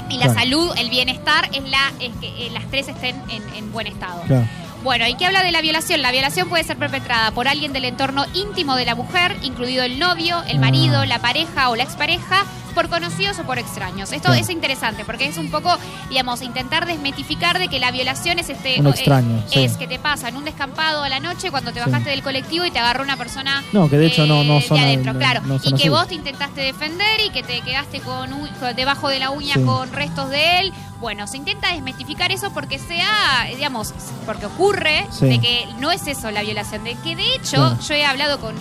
[0.10, 0.39] Y la Claro.
[0.39, 4.22] salud, el bienestar, es, la, es que eh, las tres estén en, en buen estado.
[4.24, 4.48] Claro.
[4.84, 6.02] Bueno, ¿y qué habla de la violación?
[6.02, 9.98] La violación puede ser perpetrada por alguien del entorno íntimo de la mujer, incluido el
[10.00, 10.62] novio, el Ah.
[10.62, 12.46] marido, la pareja o la expareja,
[12.78, 14.12] por conocidos o por extraños.
[14.12, 15.76] Esto es interesante porque es un poco,
[16.10, 19.63] digamos, intentar desmitificar de que la violación es este Un extraño, sí.
[19.63, 21.90] es que te pasa en un descampado a la noche cuando te Sí.
[21.90, 24.62] bajaste del colectivo y te agarró una persona No, que de hecho no- no eh,
[24.62, 27.42] son de adentro, no- claro, no son y que vos te intentaste defender y que
[27.42, 30.74] te quedaste con, un- con- debajo de la uña con restos de él.
[31.00, 33.92] Bueno, se intenta desmitificar eso porque sea, digamos,
[34.28, 38.06] porque ocurre de que no es eso la violación, de que de hecho yo he
[38.06, 38.54] hablado con,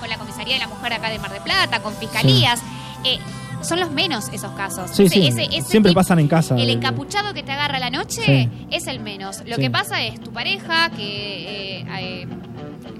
[0.00, 2.60] con la comisaría de la mujer acá de Mar de Plata, con fiscalías,
[3.04, 3.18] eh,
[3.62, 4.90] son los menos esos casos.
[4.92, 5.26] Sí, Ese- sí.
[5.28, 6.54] ese- ese Siempre tipo- pasan en casa.
[6.56, 8.48] el eh, encapuchado que te agarra a la noche Sí.
[8.70, 9.42] es el menos.
[9.46, 12.26] Lo que pasa es tu pareja que eh, eh,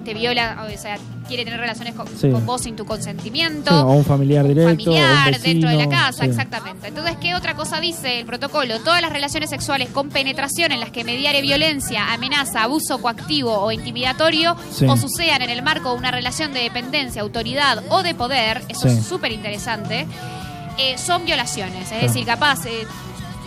[0.04, 0.96] te viola, o sea,
[1.28, 3.86] quiere tener relaciones con, con vos sin tu consentimiento.
[3.86, 4.70] o un familiar un directo.
[4.90, 6.88] un familiar vecino, dentro de la casa, exactamente.
[6.88, 8.80] Entonces, ¿qué otra cosa dice el protocolo?
[8.80, 13.70] Todas las relaciones sexuales con penetración en las que mediare violencia, amenaza, abuso coactivo o
[13.72, 14.56] intimidatorio
[14.88, 18.88] o sucedan en el marco de una relación de dependencia, autoridad o de poder, eso
[18.88, 20.06] es súper interesante,
[20.78, 21.82] eh, son violaciones.
[21.82, 22.06] Es Claro.
[22.06, 22.64] decir, capaz...
[22.66, 22.86] eh,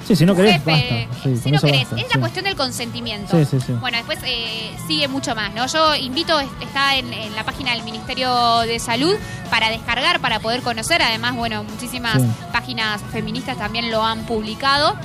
[0.08, 0.70] Sí, si no querés, jefe,
[1.08, 1.24] basta.
[1.24, 2.08] Sí, si no querés, basta, es sí.
[2.14, 3.38] la cuestión del consentimiento.
[3.38, 3.72] Sí, sí, sí.
[3.80, 5.66] Bueno, después eh, sigue mucho más, ¿no?
[5.68, 9.16] Yo invito, es- está en, en la página del Ministerio de Salud
[9.50, 11.02] para descargar, para poder conocer.
[11.02, 14.98] Además, bueno, muchísimas páginas feministas también lo han publicado.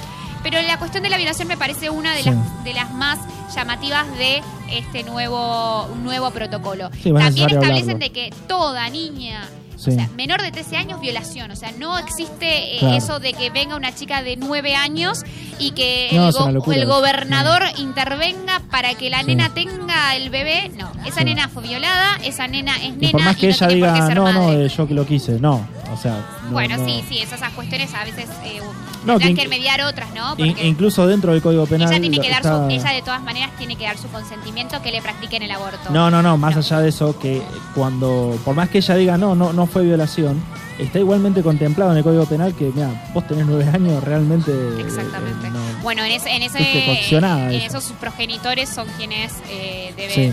[0.42, 3.18] Pero la cuestión de la violación me parece una de, las, de las más
[3.54, 6.90] llamativas de este nuevo, nuevo protocolo.
[6.90, 7.18] También
[7.50, 7.56] establecen
[7.90, 7.98] hablarlo.
[7.98, 9.90] de que toda niña, Sí.
[9.90, 11.52] o sea, menor de 13 años, violación.
[11.52, 12.96] O sea, no existe eh, Claro.
[12.96, 15.20] eso de que venga una chica de 9 años
[15.60, 19.26] y que No, el, go- locura el gobernador intervenga para que la Sí.
[19.26, 20.70] nena tenga el bebé.
[20.76, 21.24] No, esa Sí.
[21.26, 24.32] nena fue violada, esa nena es Y nena por más que no ella diga, no,
[24.32, 24.66] no, madre.
[24.66, 25.66] eh, yo que lo quise, no.
[26.00, 26.84] Sea, no, bueno, no.
[26.86, 28.60] sí, sí, esas, cuestiones a veces eh,
[29.04, 30.36] No, que que, mediar otras, ¿no?
[30.36, 31.90] Porque incluso dentro del Código Penal.
[31.90, 34.80] ella tiene que dar está- su, ella de todas maneras tiene que dar su consentimiento
[34.82, 35.90] que le practiquen el aborto.
[35.90, 37.42] No, no, no, más allá de eso, que
[37.74, 40.40] cuando, por más que ella diga, no, no, no fue violación,
[40.78, 44.52] está igualmente contemplado en el Código Penal que, mira, vos tenés nueve años, realmente.
[44.52, 45.46] eh, Exactamente.
[45.48, 47.78] eh, no- Bueno, en ese, en ese, en eso.
[47.78, 50.32] esos progenitores son quienes eh, deben, Sí.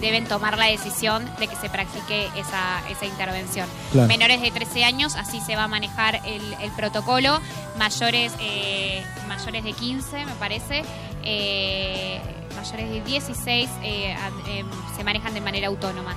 [0.00, 3.68] Deben tomar la decisión de que se practique esa, esa intervención.
[3.92, 4.08] Claro.
[4.08, 7.40] Menores de 13 años, así se va a manejar el, el protocolo.
[7.78, 10.82] Mayores, eh, mayores de 15, me parece.
[11.22, 12.20] eh,
[12.56, 14.14] mayores de 16 eh,
[14.48, 16.14] em, se manejan de manera autónoma.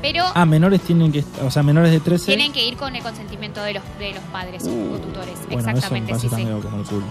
[0.00, 2.26] Pero Ah, menores tienen que, o sea, menores de 13.
[2.26, 5.38] tienen que ir con el consentimiento de los, de los padres o tutores.
[5.48, 6.44] Uh, bueno, Exactamente, eso sí, me sí.
[6.44, 7.04] medio como el culo.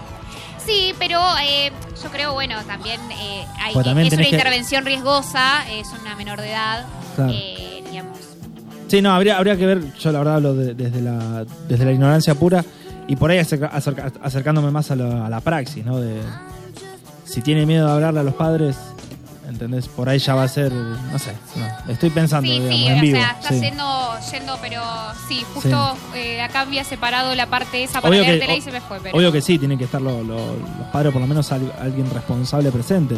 [0.64, 1.72] Sí, pero eh,
[2.02, 6.14] yo creo, bueno, también, eh, hay- Pues también es una que- intervención riesgosa, es una
[6.16, 7.32] menor de edad, Claro.
[7.34, 8.18] eh, digamos.
[8.88, 11.92] Sí, no, habría, habría que ver, yo la verdad hablo de- desde, la, desde la
[11.92, 12.64] ignorancia pura
[13.08, 15.98] y por ahí acerca- acerca- acercándome más a la, a la praxis, ¿no?
[16.00, 16.20] De
[17.24, 18.76] si tiene miedo de hablarle a los padres,
[19.48, 19.88] ¿entendés?
[19.88, 22.98] Por ahí ya va a ser, no sé, no, estoy pensando, Sí, digamos, sí, en
[22.98, 23.18] o vivo.
[23.18, 23.60] sea, está sí.
[23.60, 24.82] yendo, yendo, pero
[25.28, 28.80] sí, justo eh, acá había separado la parte esa para Obvio que, y se me
[28.80, 28.98] fue.
[29.02, 29.16] Pero...
[29.16, 32.08] obvio que sí, tienen que estar lo- lo- los padres, por lo menos al- alguien
[32.10, 33.16] responsable presente,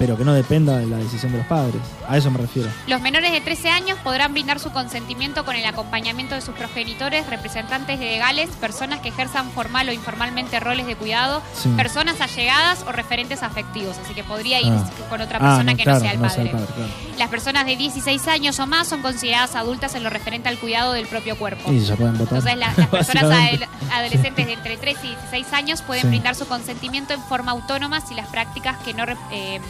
[0.00, 1.76] pero que no dependa de la decisión de los padres.
[2.08, 2.70] A eso me refiero.
[2.86, 7.26] Los menores de 13 años podrán brindar su consentimiento con el acompañamiento de sus progenitores,
[7.28, 11.68] representantes legales, personas que ejerzan formal o informalmente roles de cuidado, Sí.
[11.76, 13.98] personas allegadas o referentes afectivos.
[14.02, 14.88] Así que podría ir Ah.
[15.10, 16.34] con otra Ah, persona no, que claro, no sea el no padre.
[16.34, 16.90] sea el padre, claro.
[17.18, 20.94] Las personas de 16 años o más son consideradas adultas en lo referente al cuidado
[20.94, 21.70] del propio cuerpo.
[21.70, 22.38] Y ya pueden votar.
[22.38, 23.60] Entonces la- las personas
[23.92, 26.08] adolescentes de entre 13 y 16 años pueden Sí.
[26.08, 29.60] brindar su consentimiento en forma autónoma si las prácticas que no eh,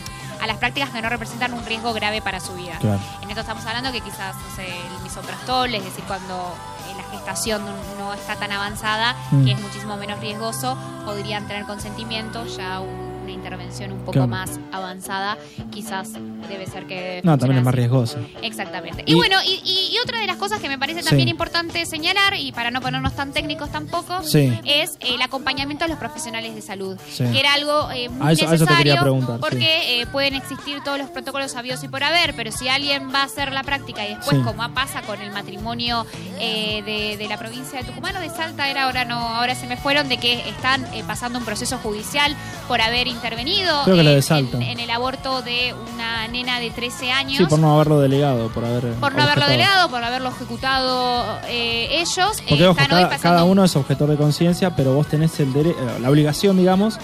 [0.40, 2.76] a las prácticas que no representan un riesgo grave para su vida.
[2.80, 3.00] Claro.
[3.22, 6.54] En esto estamos hablando que quizás no sé, el misoprostol, es decir, cuando
[6.90, 9.44] eh, la gestación no, no está tan avanzada, Mm.
[9.44, 14.28] que es muchísimo menos riesgoso, podrían tener consentimiento, ya un- una intervención un poco Claro.
[14.28, 15.38] más avanzada,
[15.70, 16.12] quizás
[16.48, 17.20] debe ser que...
[17.24, 18.18] No, también es más riesgoso.
[18.42, 19.02] Exactamente.
[19.06, 21.08] Y- Y, bueno, y, y- y otra de las cosas que me parece Sí.
[21.08, 24.52] también importante señalar, y para no ponernos tan técnicos tampoco, Sí.
[24.64, 27.24] es el acompañamiento a los profesionales de salud, Sí.
[27.32, 30.06] que era algo eh, muy A eso- a eso te quería necesario preguntar, porque eh,
[30.06, 33.52] pueden existir todos los protocolos habidos y por haber, pero si alguien va a hacer
[33.52, 36.06] la práctica y después, como pasa con el matrimonio
[36.38, 39.66] eh, de, de la provincia de Tucumán o de Salta, era ahora no, ahora se
[39.66, 42.34] me fueron de que están eh, pasando un proceso judicial
[42.68, 44.56] por haber intervenido Creo que la de en, Salta.
[44.56, 47.36] en- en el aborto de una nena de 13 años.
[47.38, 48.94] Sí, por no haberlo delegado, por haber.
[48.94, 52.38] por no haberlo delegado, por haberlo ejecutado eh, ellos.
[52.40, 55.52] eh, Porque hoy cada, pasando- cada uno es objetor de conciencia, pero vos tenés el
[55.52, 56.98] dere- eh, la obligación, digamos.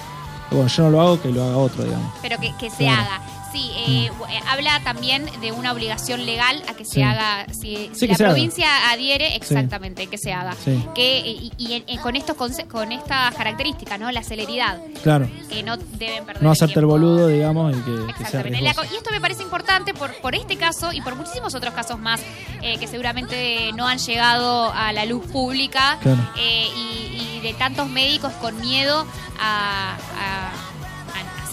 [0.50, 2.12] Bueno, yo no lo hago, que lo haga otro, digamos.
[2.22, 3.02] pero que, que se Claro.
[3.02, 3.20] haga.
[3.56, 7.02] Sí, eh, bu- eh, habla también de una obligación legal a que se Sí.
[7.02, 8.16] haga, si, la se haga.
[8.32, 10.54] provincia adhiere, exactamente, que se haga.
[10.94, 12.36] Que, eh, y con, estos,
[12.70, 14.10] con estas características, ¿no?
[14.12, 15.28] La celeridad, Claro.
[15.48, 19.10] que no deben perder No hacerte el boludo, digamos, y que, que sea y esto
[19.10, 22.20] me parece importante por, por este caso y por muchísimos otros casos más
[22.62, 26.18] eh, que seguramente no han llegado a la luz pública Claro.
[26.38, 29.06] eh, y, y de tantos médicos con miedo
[29.40, 29.96] a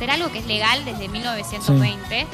[0.04, 2.28] hacer algo que es legal desde 1920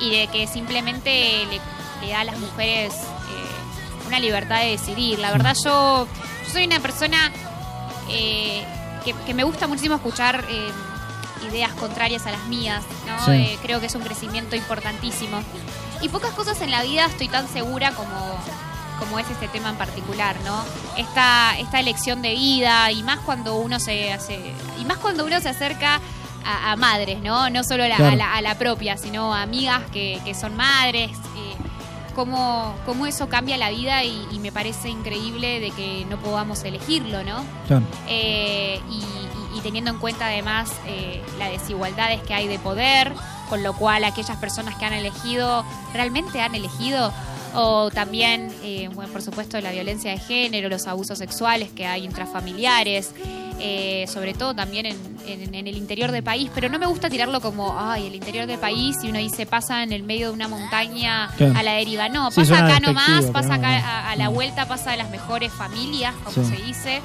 [0.00, 1.60] y de que simplemente le,
[2.06, 5.18] le da a las mujeres eh, una libertad de decidir.
[5.18, 6.06] La verdad yo,
[6.44, 7.32] yo soy una persona
[8.10, 8.64] eh,
[9.04, 10.70] que, que me gusta muchísimo escuchar eh,
[11.50, 13.26] ideas contrarias a las mías, ¿no?
[13.26, 13.58] Sí.
[13.60, 15.40] Creo que es un crecimiento importantísimo.
[16.00, 18.38] Y pocas cosas en la vida estoy tan segura como,
[19.00, 20.64] como es este tema en particular, ¿no?
[20.96, 25.40] Esta, esta elección de vida y más cuando uno se hace, y más cuando uno
[25.40, 26.00] se acerca
[26.46, 27.50] a, a madres, ¿no?
[27.50, 28.12] No solo a la, Claro.
[28.12, 31.10] a la, a la propia, sino a amigas que, que son madres.
[31.10, 31.54] eh,
[32.14, 36.64] cómo, cómo eso cambia la vida y, y me parece increíble de que no podamos
[36.64, 37.44] elegirlo, ¿no?
[37.66, 37.84] Claro.
[38.08, 43.12] Eh, y, y- y teniendo en cuenta además eh, las desigualdades que hay de poder,
[43.50, 47.12] con lo cual aquellas personas que han elegido, realmente han elegido,
[47.54, 52.04] o también, eh, bueno, por supuesto, la violencia de género, los abusos sexuales que hay
[52.04, 53.12] intrafamiliares,
[53.60, 57.08] eh, sobre todo también en, en- en el interior del país, pero no me gusta
[57.08, 60.34] tirarlo como, ay, el interior del país, y uno dice, pasa en el medio de
[60.34, 62.08] una montaña a la deriva.
[62.08, 65.52] No, Sí, pasa acá nomás, pasa acá a, a la vuelta, pasa de las mejores
[65.52, 66.56] familias, como Sí.
[66.56, 67.00] se dice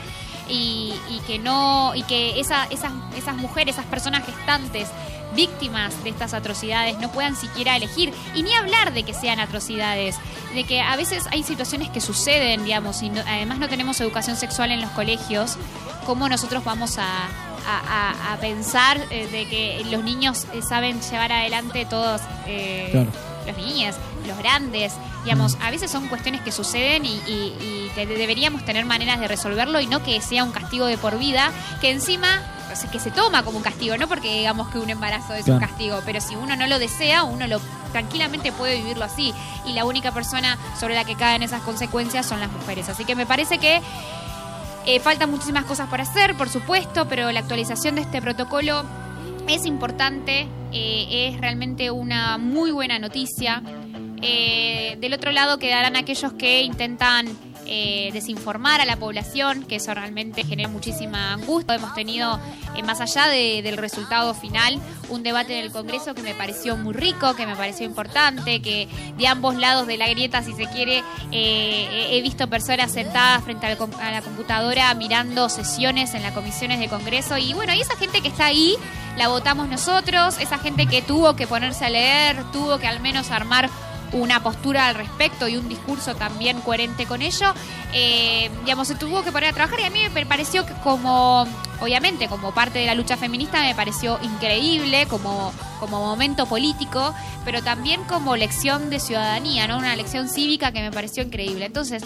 [0.49, 4.89] y, y que no y que esa, esas esas mujeres esas personas gestantes
[5.35, 10.15] víctimas de estas atrocidades no puedan siquiera elegir y ni hablar de que sean atrocidades
[10.53, 14.35] de que a veces hay situaciones que suceden digamos y no- además no tenemos educación
[14.35, 15.57] sexual en los colegios
[16.05, 17.05] cómo nosotros vamos a
[17.63, 17.77] a,
[18.29, 23.11] a- a pensar eh, de que los niños eh, saben llevar adelante todos eh, Claro.
[23.45, 23.95] los niños,
[24.27, 28.85] los grandes, digamos, a veces son cuestiones que suceden y, y- y que deberíamos tener
[28.85, 32.41] maneras de resolverlo y no que sea un castigo de por vida, que encima,
[32.71, 35.47] o sea, que se toma como un castigo, no porque digamos que un embarazo es
[35.47, 37.59] un castigo, pero si uno no lo desea, uno lo
[37.91, 39.33] tranquilamente puede vivirlo así
[39.65, 42.89] y la única persona sobre la que caen esas consecuencias son las mujeres.
[42.89, 43.81] Así que me parece que
[44.85, 48.83] eh, faltan muchísimas cosas por hacer, por supuesto, pero la actualización de este protocolo
[49.47, 53.61] es importante, eh, es realmente una muy buena noticia.
[54.23, 57.27] Eh, del otro lado quedarán aquellos que intentan
[57.73, 61.75] eh, desinformar a la población, que eso realmente genera muchísima angustia.
[61.75, 62.37] Hemos tenido,
[62.75, 66.75] eh, más allá de- del resultado final, un debate en el Congreso que me pareció
[66.75, 70.65] muy rico, que me pareció importante, que de ambos lados de la grieta, si se
[70.67, 76.23] quiere, eh, he visto personas sentadas frente al com- a la computadora mirando sesiones en
[76.23, 78.75] las comisiones de Congreso y bueno, y esa gente que está ahí
[79.17, 83.31] la votamos nosotros, esa gente que tuvo que ponerse a leer, tuvo que al menos
[83.31, 83.69] armar
[84.13, 87.53] una postura al respecto y un discurso también coherente con ello,
[87.93, 91.45] eh, digamos, se tuvo que poner a trabajar y a mí me pareció como,
[91.79, 97.13] obviamente, como parte de la lucha feminista me pareció increíble como, como momento político,
[97.45, 99.77] pero también como lección de ciudadanía, ¿no?
[99.77, 101.65] Una lección cívica que me pareció increíble.
[101.65, 102.03] Entonces,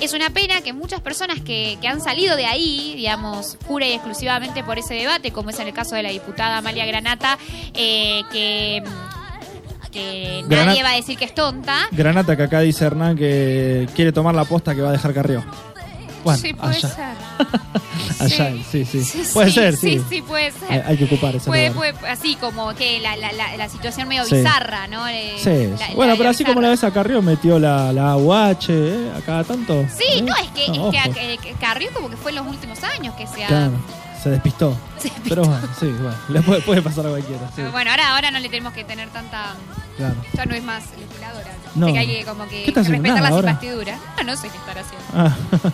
[0.00, 3.92] es una pena que muchas personas que, que han salido de ahí, digamos, pura y
[3.92, 7.38] exclusivamente por ese debate, como es en el caso de la diputada Amalia Granata,
[7.74, 8.82] eh, que,
[9.92, 11.76] que nadie va a decir que es tonta.
[11.92, 15.44] Granata, que acá dice Hernán que quiere tomar la posta que va a dejar Carrió.
[16.24, 16.88] Bueno, sí, puede allá.
[16.88, 17.16] ser.
[18.20, 19.02] Allá, sí, sí.
[19.32, 19.98] Puede ser, sí.
[19.98, 20.84] Sí, sí, puede ser.
[20.86, 21.94] Hay, que ocupar ese Puede, lugar.
[21.94, 25.08] puede- así como que la, la, la, la situación medio bizarra, ¿no?
[25.08, 29.10] Eh, Sí, bueno, pero así como la ves a Carrió, metió la, la AUH, ¿eh?
[29.16, 29.84] A cada tanto.
[29.96, 30.22] Sí, ¿eh?
[30.22, 32.80] no, es que, No, es que, que- que Carrió como que fue en los últimos
[32.84, 33.48] años que se ha...
[33.48, 33.72] Claro,
[34.22, 34.76] se despistó.
[34.98, 35.28] se despistó.
[35.28, 37.50] Pero bueno, sí, bueno, le puede, puede pasar a cualquiera.
[37.54, 39.54] Sí, Bueno, ahora, ahora no le tenemos que tener tanta...
[39.96, 40.14] claro.
[40.34, 41.50] Ya no es más legisladora.
[41.74, 41.86] No.
[41.86, 44.00] Sé que hay que como que respetar las investiduras.
[44.18, 45.06] No, no sé qué estar haciendo.
[45.14, 45.36] Ah,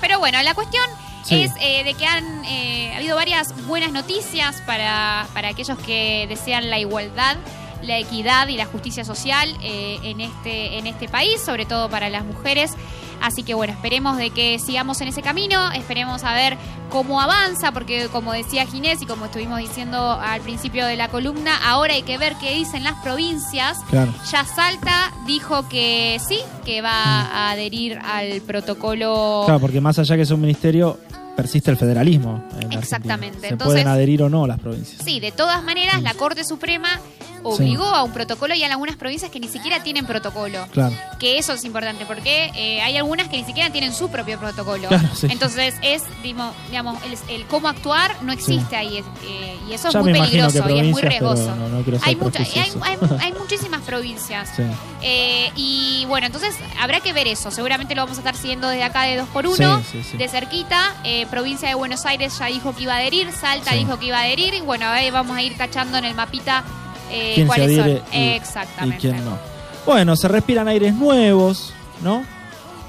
[0.00, 0.84] Pero bueno, la cuestión
[1.24, 1.42] Sí.
[1.42, 6.70] es eh, de que han eh, habido varias buenas noticias para, para aquellos que desean
[6.70, 7.36] la igualdad,
[7.82, 12.08] la equidad y la justicia social eh, en, este, en este país, sobre todo para
[12.08, 12.72] las mujeres.
[13.20, 16.56] Así que bueno, esperemos de que sigamos en ese camino, esperemos a ver
[16.90, 21.56] cómo avanza, porque como decía Ginés y como estuvimos diciendo al principio de la columna,
[21.64, 23.78] ahora hay que ver qué dicen las provincias.
[23.90, 24.12] claro.
[24.30, 26.90] Ya Salta dijo que sí, que va
[27.22, 29.42] a adherir al protocolo.
[29.46, 30.98] Claro, porque más allá que es un ministerio,
[31.36, 32.42] persiste el federalismo.
[32.60, 32.72] en.
[32.72, 33.40] Exactamente.
[33.40, 35.02] Se Entonces- pueden adherir o no las provincias.
[35.04, 37.00] Sí, de todas maneras, la Corte Suprema
[37.42, 40.66] obligó a un protocolo y hay algunas provincias que ni siquiera tienen protocolo.
[40.72, 40.94] Claro.
[41.18, 44.88] Que eso es importante porque eh, hay algunas que ni siquiera tienen su propio protocolo.
[44.88, 45.26] Claro, sí.
[45.30, 48.98] Entonces, es, digamos, el, el cómo actuar no existe ahí.
[48.98, 51.54] es- eh, y eso Ya es muy peligroso y es muy riesgoso.
[51.54, 54.50] no- no hay, mucha- hay, hay- hay muchísimas provincias.
[54.56, 54.62] Sí.
[55.02, 57.50] Eh, y bueno, entonces habrá que ver eso.
[57.50, 60.16] Seguramente lo vamos a estar siguiendo desde acá de 2 por 1 Sí, sí, sí.
[60.16, 60.94] de cerquita.
[61.04, 64.18] Eh, provincia de Buenos Aires ya dijo que iba a adherir, Salta dijo que iba
[64.18, 64.54] a adherir.
[64.54, 66.64] Y bueno, ahí vamos a ir cachando en el mapita
[67.10, 68.04] eh, quién se adhiere son.
[68.12, 69.38] y- quién no.
[69.86, 72.22] Bueno, se respiran aires nuevos, ¿no?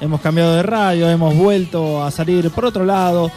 [0.01, 3.32] Hemos cambiado de radio, hemos vuelto a salir por otro lado.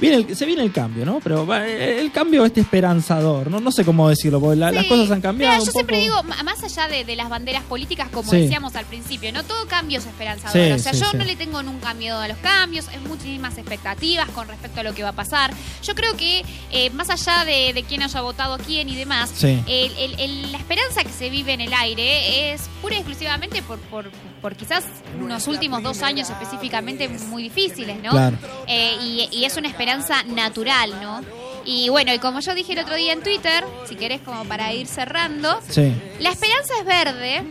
[0.00, 1.20] Viene el- se viene el cambio, ¿no?
[1.22, 3.60] Pero eh, el cambio este esperanzador, ¿no?
[3.60, 5.52] No sé cómo decirlo, porque la- las cosas han cambiado.
[5.52, 6.22] Mira, un yo siempre poco.
[6.22, 8.38] digo, más allá de, de las banderas políticas, como Sí.
[8.42, 10.52] decíamos al principio, no todo cambio es esperanzador.
[10.52, 14.28] Sí, o sea, yo no le tengo nunca miedo a los cambios, hay muchísimas expectativas
[14.30, 15.52] con respecto a lo que va a pasar.
[15.84, 19.58] Yo creo que, eh, más allá de, de quién haya votado quién y demás, Sí.
[19.66, 23.62] el- el- el- la esperanza que se vive en el aire es pura y exclusivamente
[23.62, 24.84] por, por, por quizás
[25.20, 28.10] unos últimos dos años específicamente muy difíciles, ¿no?
[28.10, 28.38] Claro.
[28.66, 29.89] Eh, y, y es una esperanza
[30.26, 31.20] natural, ¿no?
[31.64, 34.72] Y bueno, y como yo dije el otro día en Twitter, si querés como para
[34.72, 35.92] ir cerrando, Sí.
[36.18, 37.44] la esperanza es verde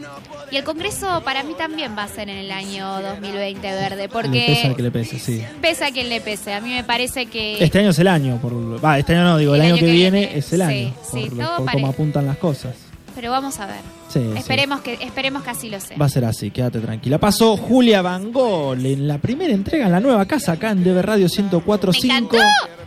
[0.51, 4.09] y el Congreso para mí también va a ser en el año 2020 verde, Le
[4.09, 5.43] pesa que porque le pese, sí.
[5.61, 6.53] pese a quien le pese.
[6.53, 7.63] A mí me parece que...
[7.63, 10.37] Este año es el año, por, va, este año no, digo, el, año, que, viene,
[10.37, 12.75] es el Sí, año, sí, por, todo por cómo apuntan las cosas.
[13.15, 13.81] Pero vamos a ver.
[14.09, 14.37] Sí, sí.
[14.37, 15.97] Esperemos que, esperemos que así lo sea.
[15.97, 17.17] Va a ser así, quédate tranquila.
[17.17, 21.01] Pasó Julia Van Gogh en la primera entrega en la nueva casa acá en DB
[21.01, 22.07] Radio 1045.
[22.07, 22.37] ¡Me encantó!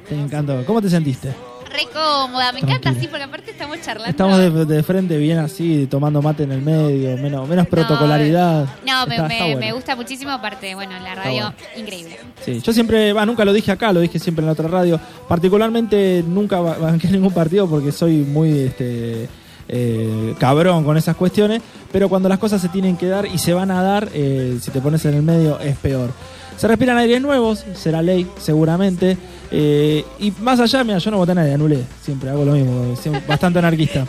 [0.08, 0.64] Te encantó.
[0.66, 1.32] ¿Cómo te sentiste?
[1.72, 2.98] Re cómoda, me encanta Tranquila.
[3.00, 4.10] así porque aparte estamos charlando.
[4.10, 8.66] Estamos de, de frente bien así, tomando mate en el medio, menos, menos protocolaridad.
[8.86, 9.60] No, me, Está- me- está bueno.
[9.60, 12.18] me gusta muchísimo, aparte, bueno, la radio, increíble.
[12.44, 15.00] Sí, yo siempre, nunca lo dije acá, lo dije siempre en la otra radio.
[15.26, 19.28] Particularmente nunca ba- banqué ningún partido porque soy muy este,
[19.72, 21.60] eh, cabrón con esas cuestiones.
[21.90, 24.70] Pero cuando las cosas se tienen que dar y se van a dar, eh, si
[24.70, 26.10] te pones en el medio es peor.
[26.56, 29.16] Se respiran aires nuevos, será ley seguramente.
[29.50, 31.78] eh, y más allá, mira, yo no voté a nadie, anulé.
[32.02, 32.94] Siempre hago lo mismo,
[33.28, 34.06] bastante anarquista.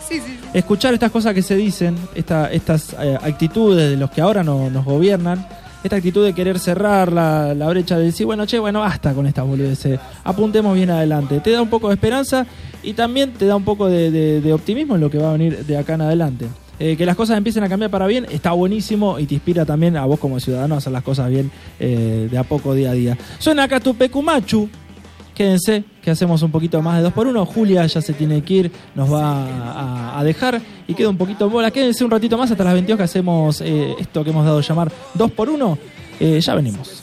[0.53, 4.86] Escuchar estas cosas que se dicen, esta- estas actitudes de los que ahora no- nos
[4.86, 5.45] gobiernan,
[5.84, 9.26] esta actitud de querer cerrar la, la brecha de decir, bueno, che, bueno, basta con
[9.28, 11.39] estas boludeces, apuntemos bien adelante.
[11.41, 12.45] Te da un poco de esperanza
[12.84, 15.77] y también te da un poco de, optimismo en lo que va a venir de
[15.77, 16.47] acá en adelante.
[16.79, 19.95] Eh, que las cosas empiecen a cambiar para bien está buenísimo y te inspira también
[19.95, 22.93] a vos como ciudadano a hacer las cosas bien eh, de a poco día a
[22.93, 23.17] día.
[23.39, 24.69] Suena acá tu Pecumachu.
[25.36, 28.53] Quédense, que hacemos un poquito más de 2 por 1 Julia ya se tiene que
[28.53, 31.71] ir, nos va a, a dejar y queda un poquito en bola.
[31.71, 34.61] Quédense un ratito más hasta las 22 que hacemos eh, esto que hemos dado a
[34.61, 35.77] llamar 2 por 1
[36.19, 37.03] Eh, ya venimos.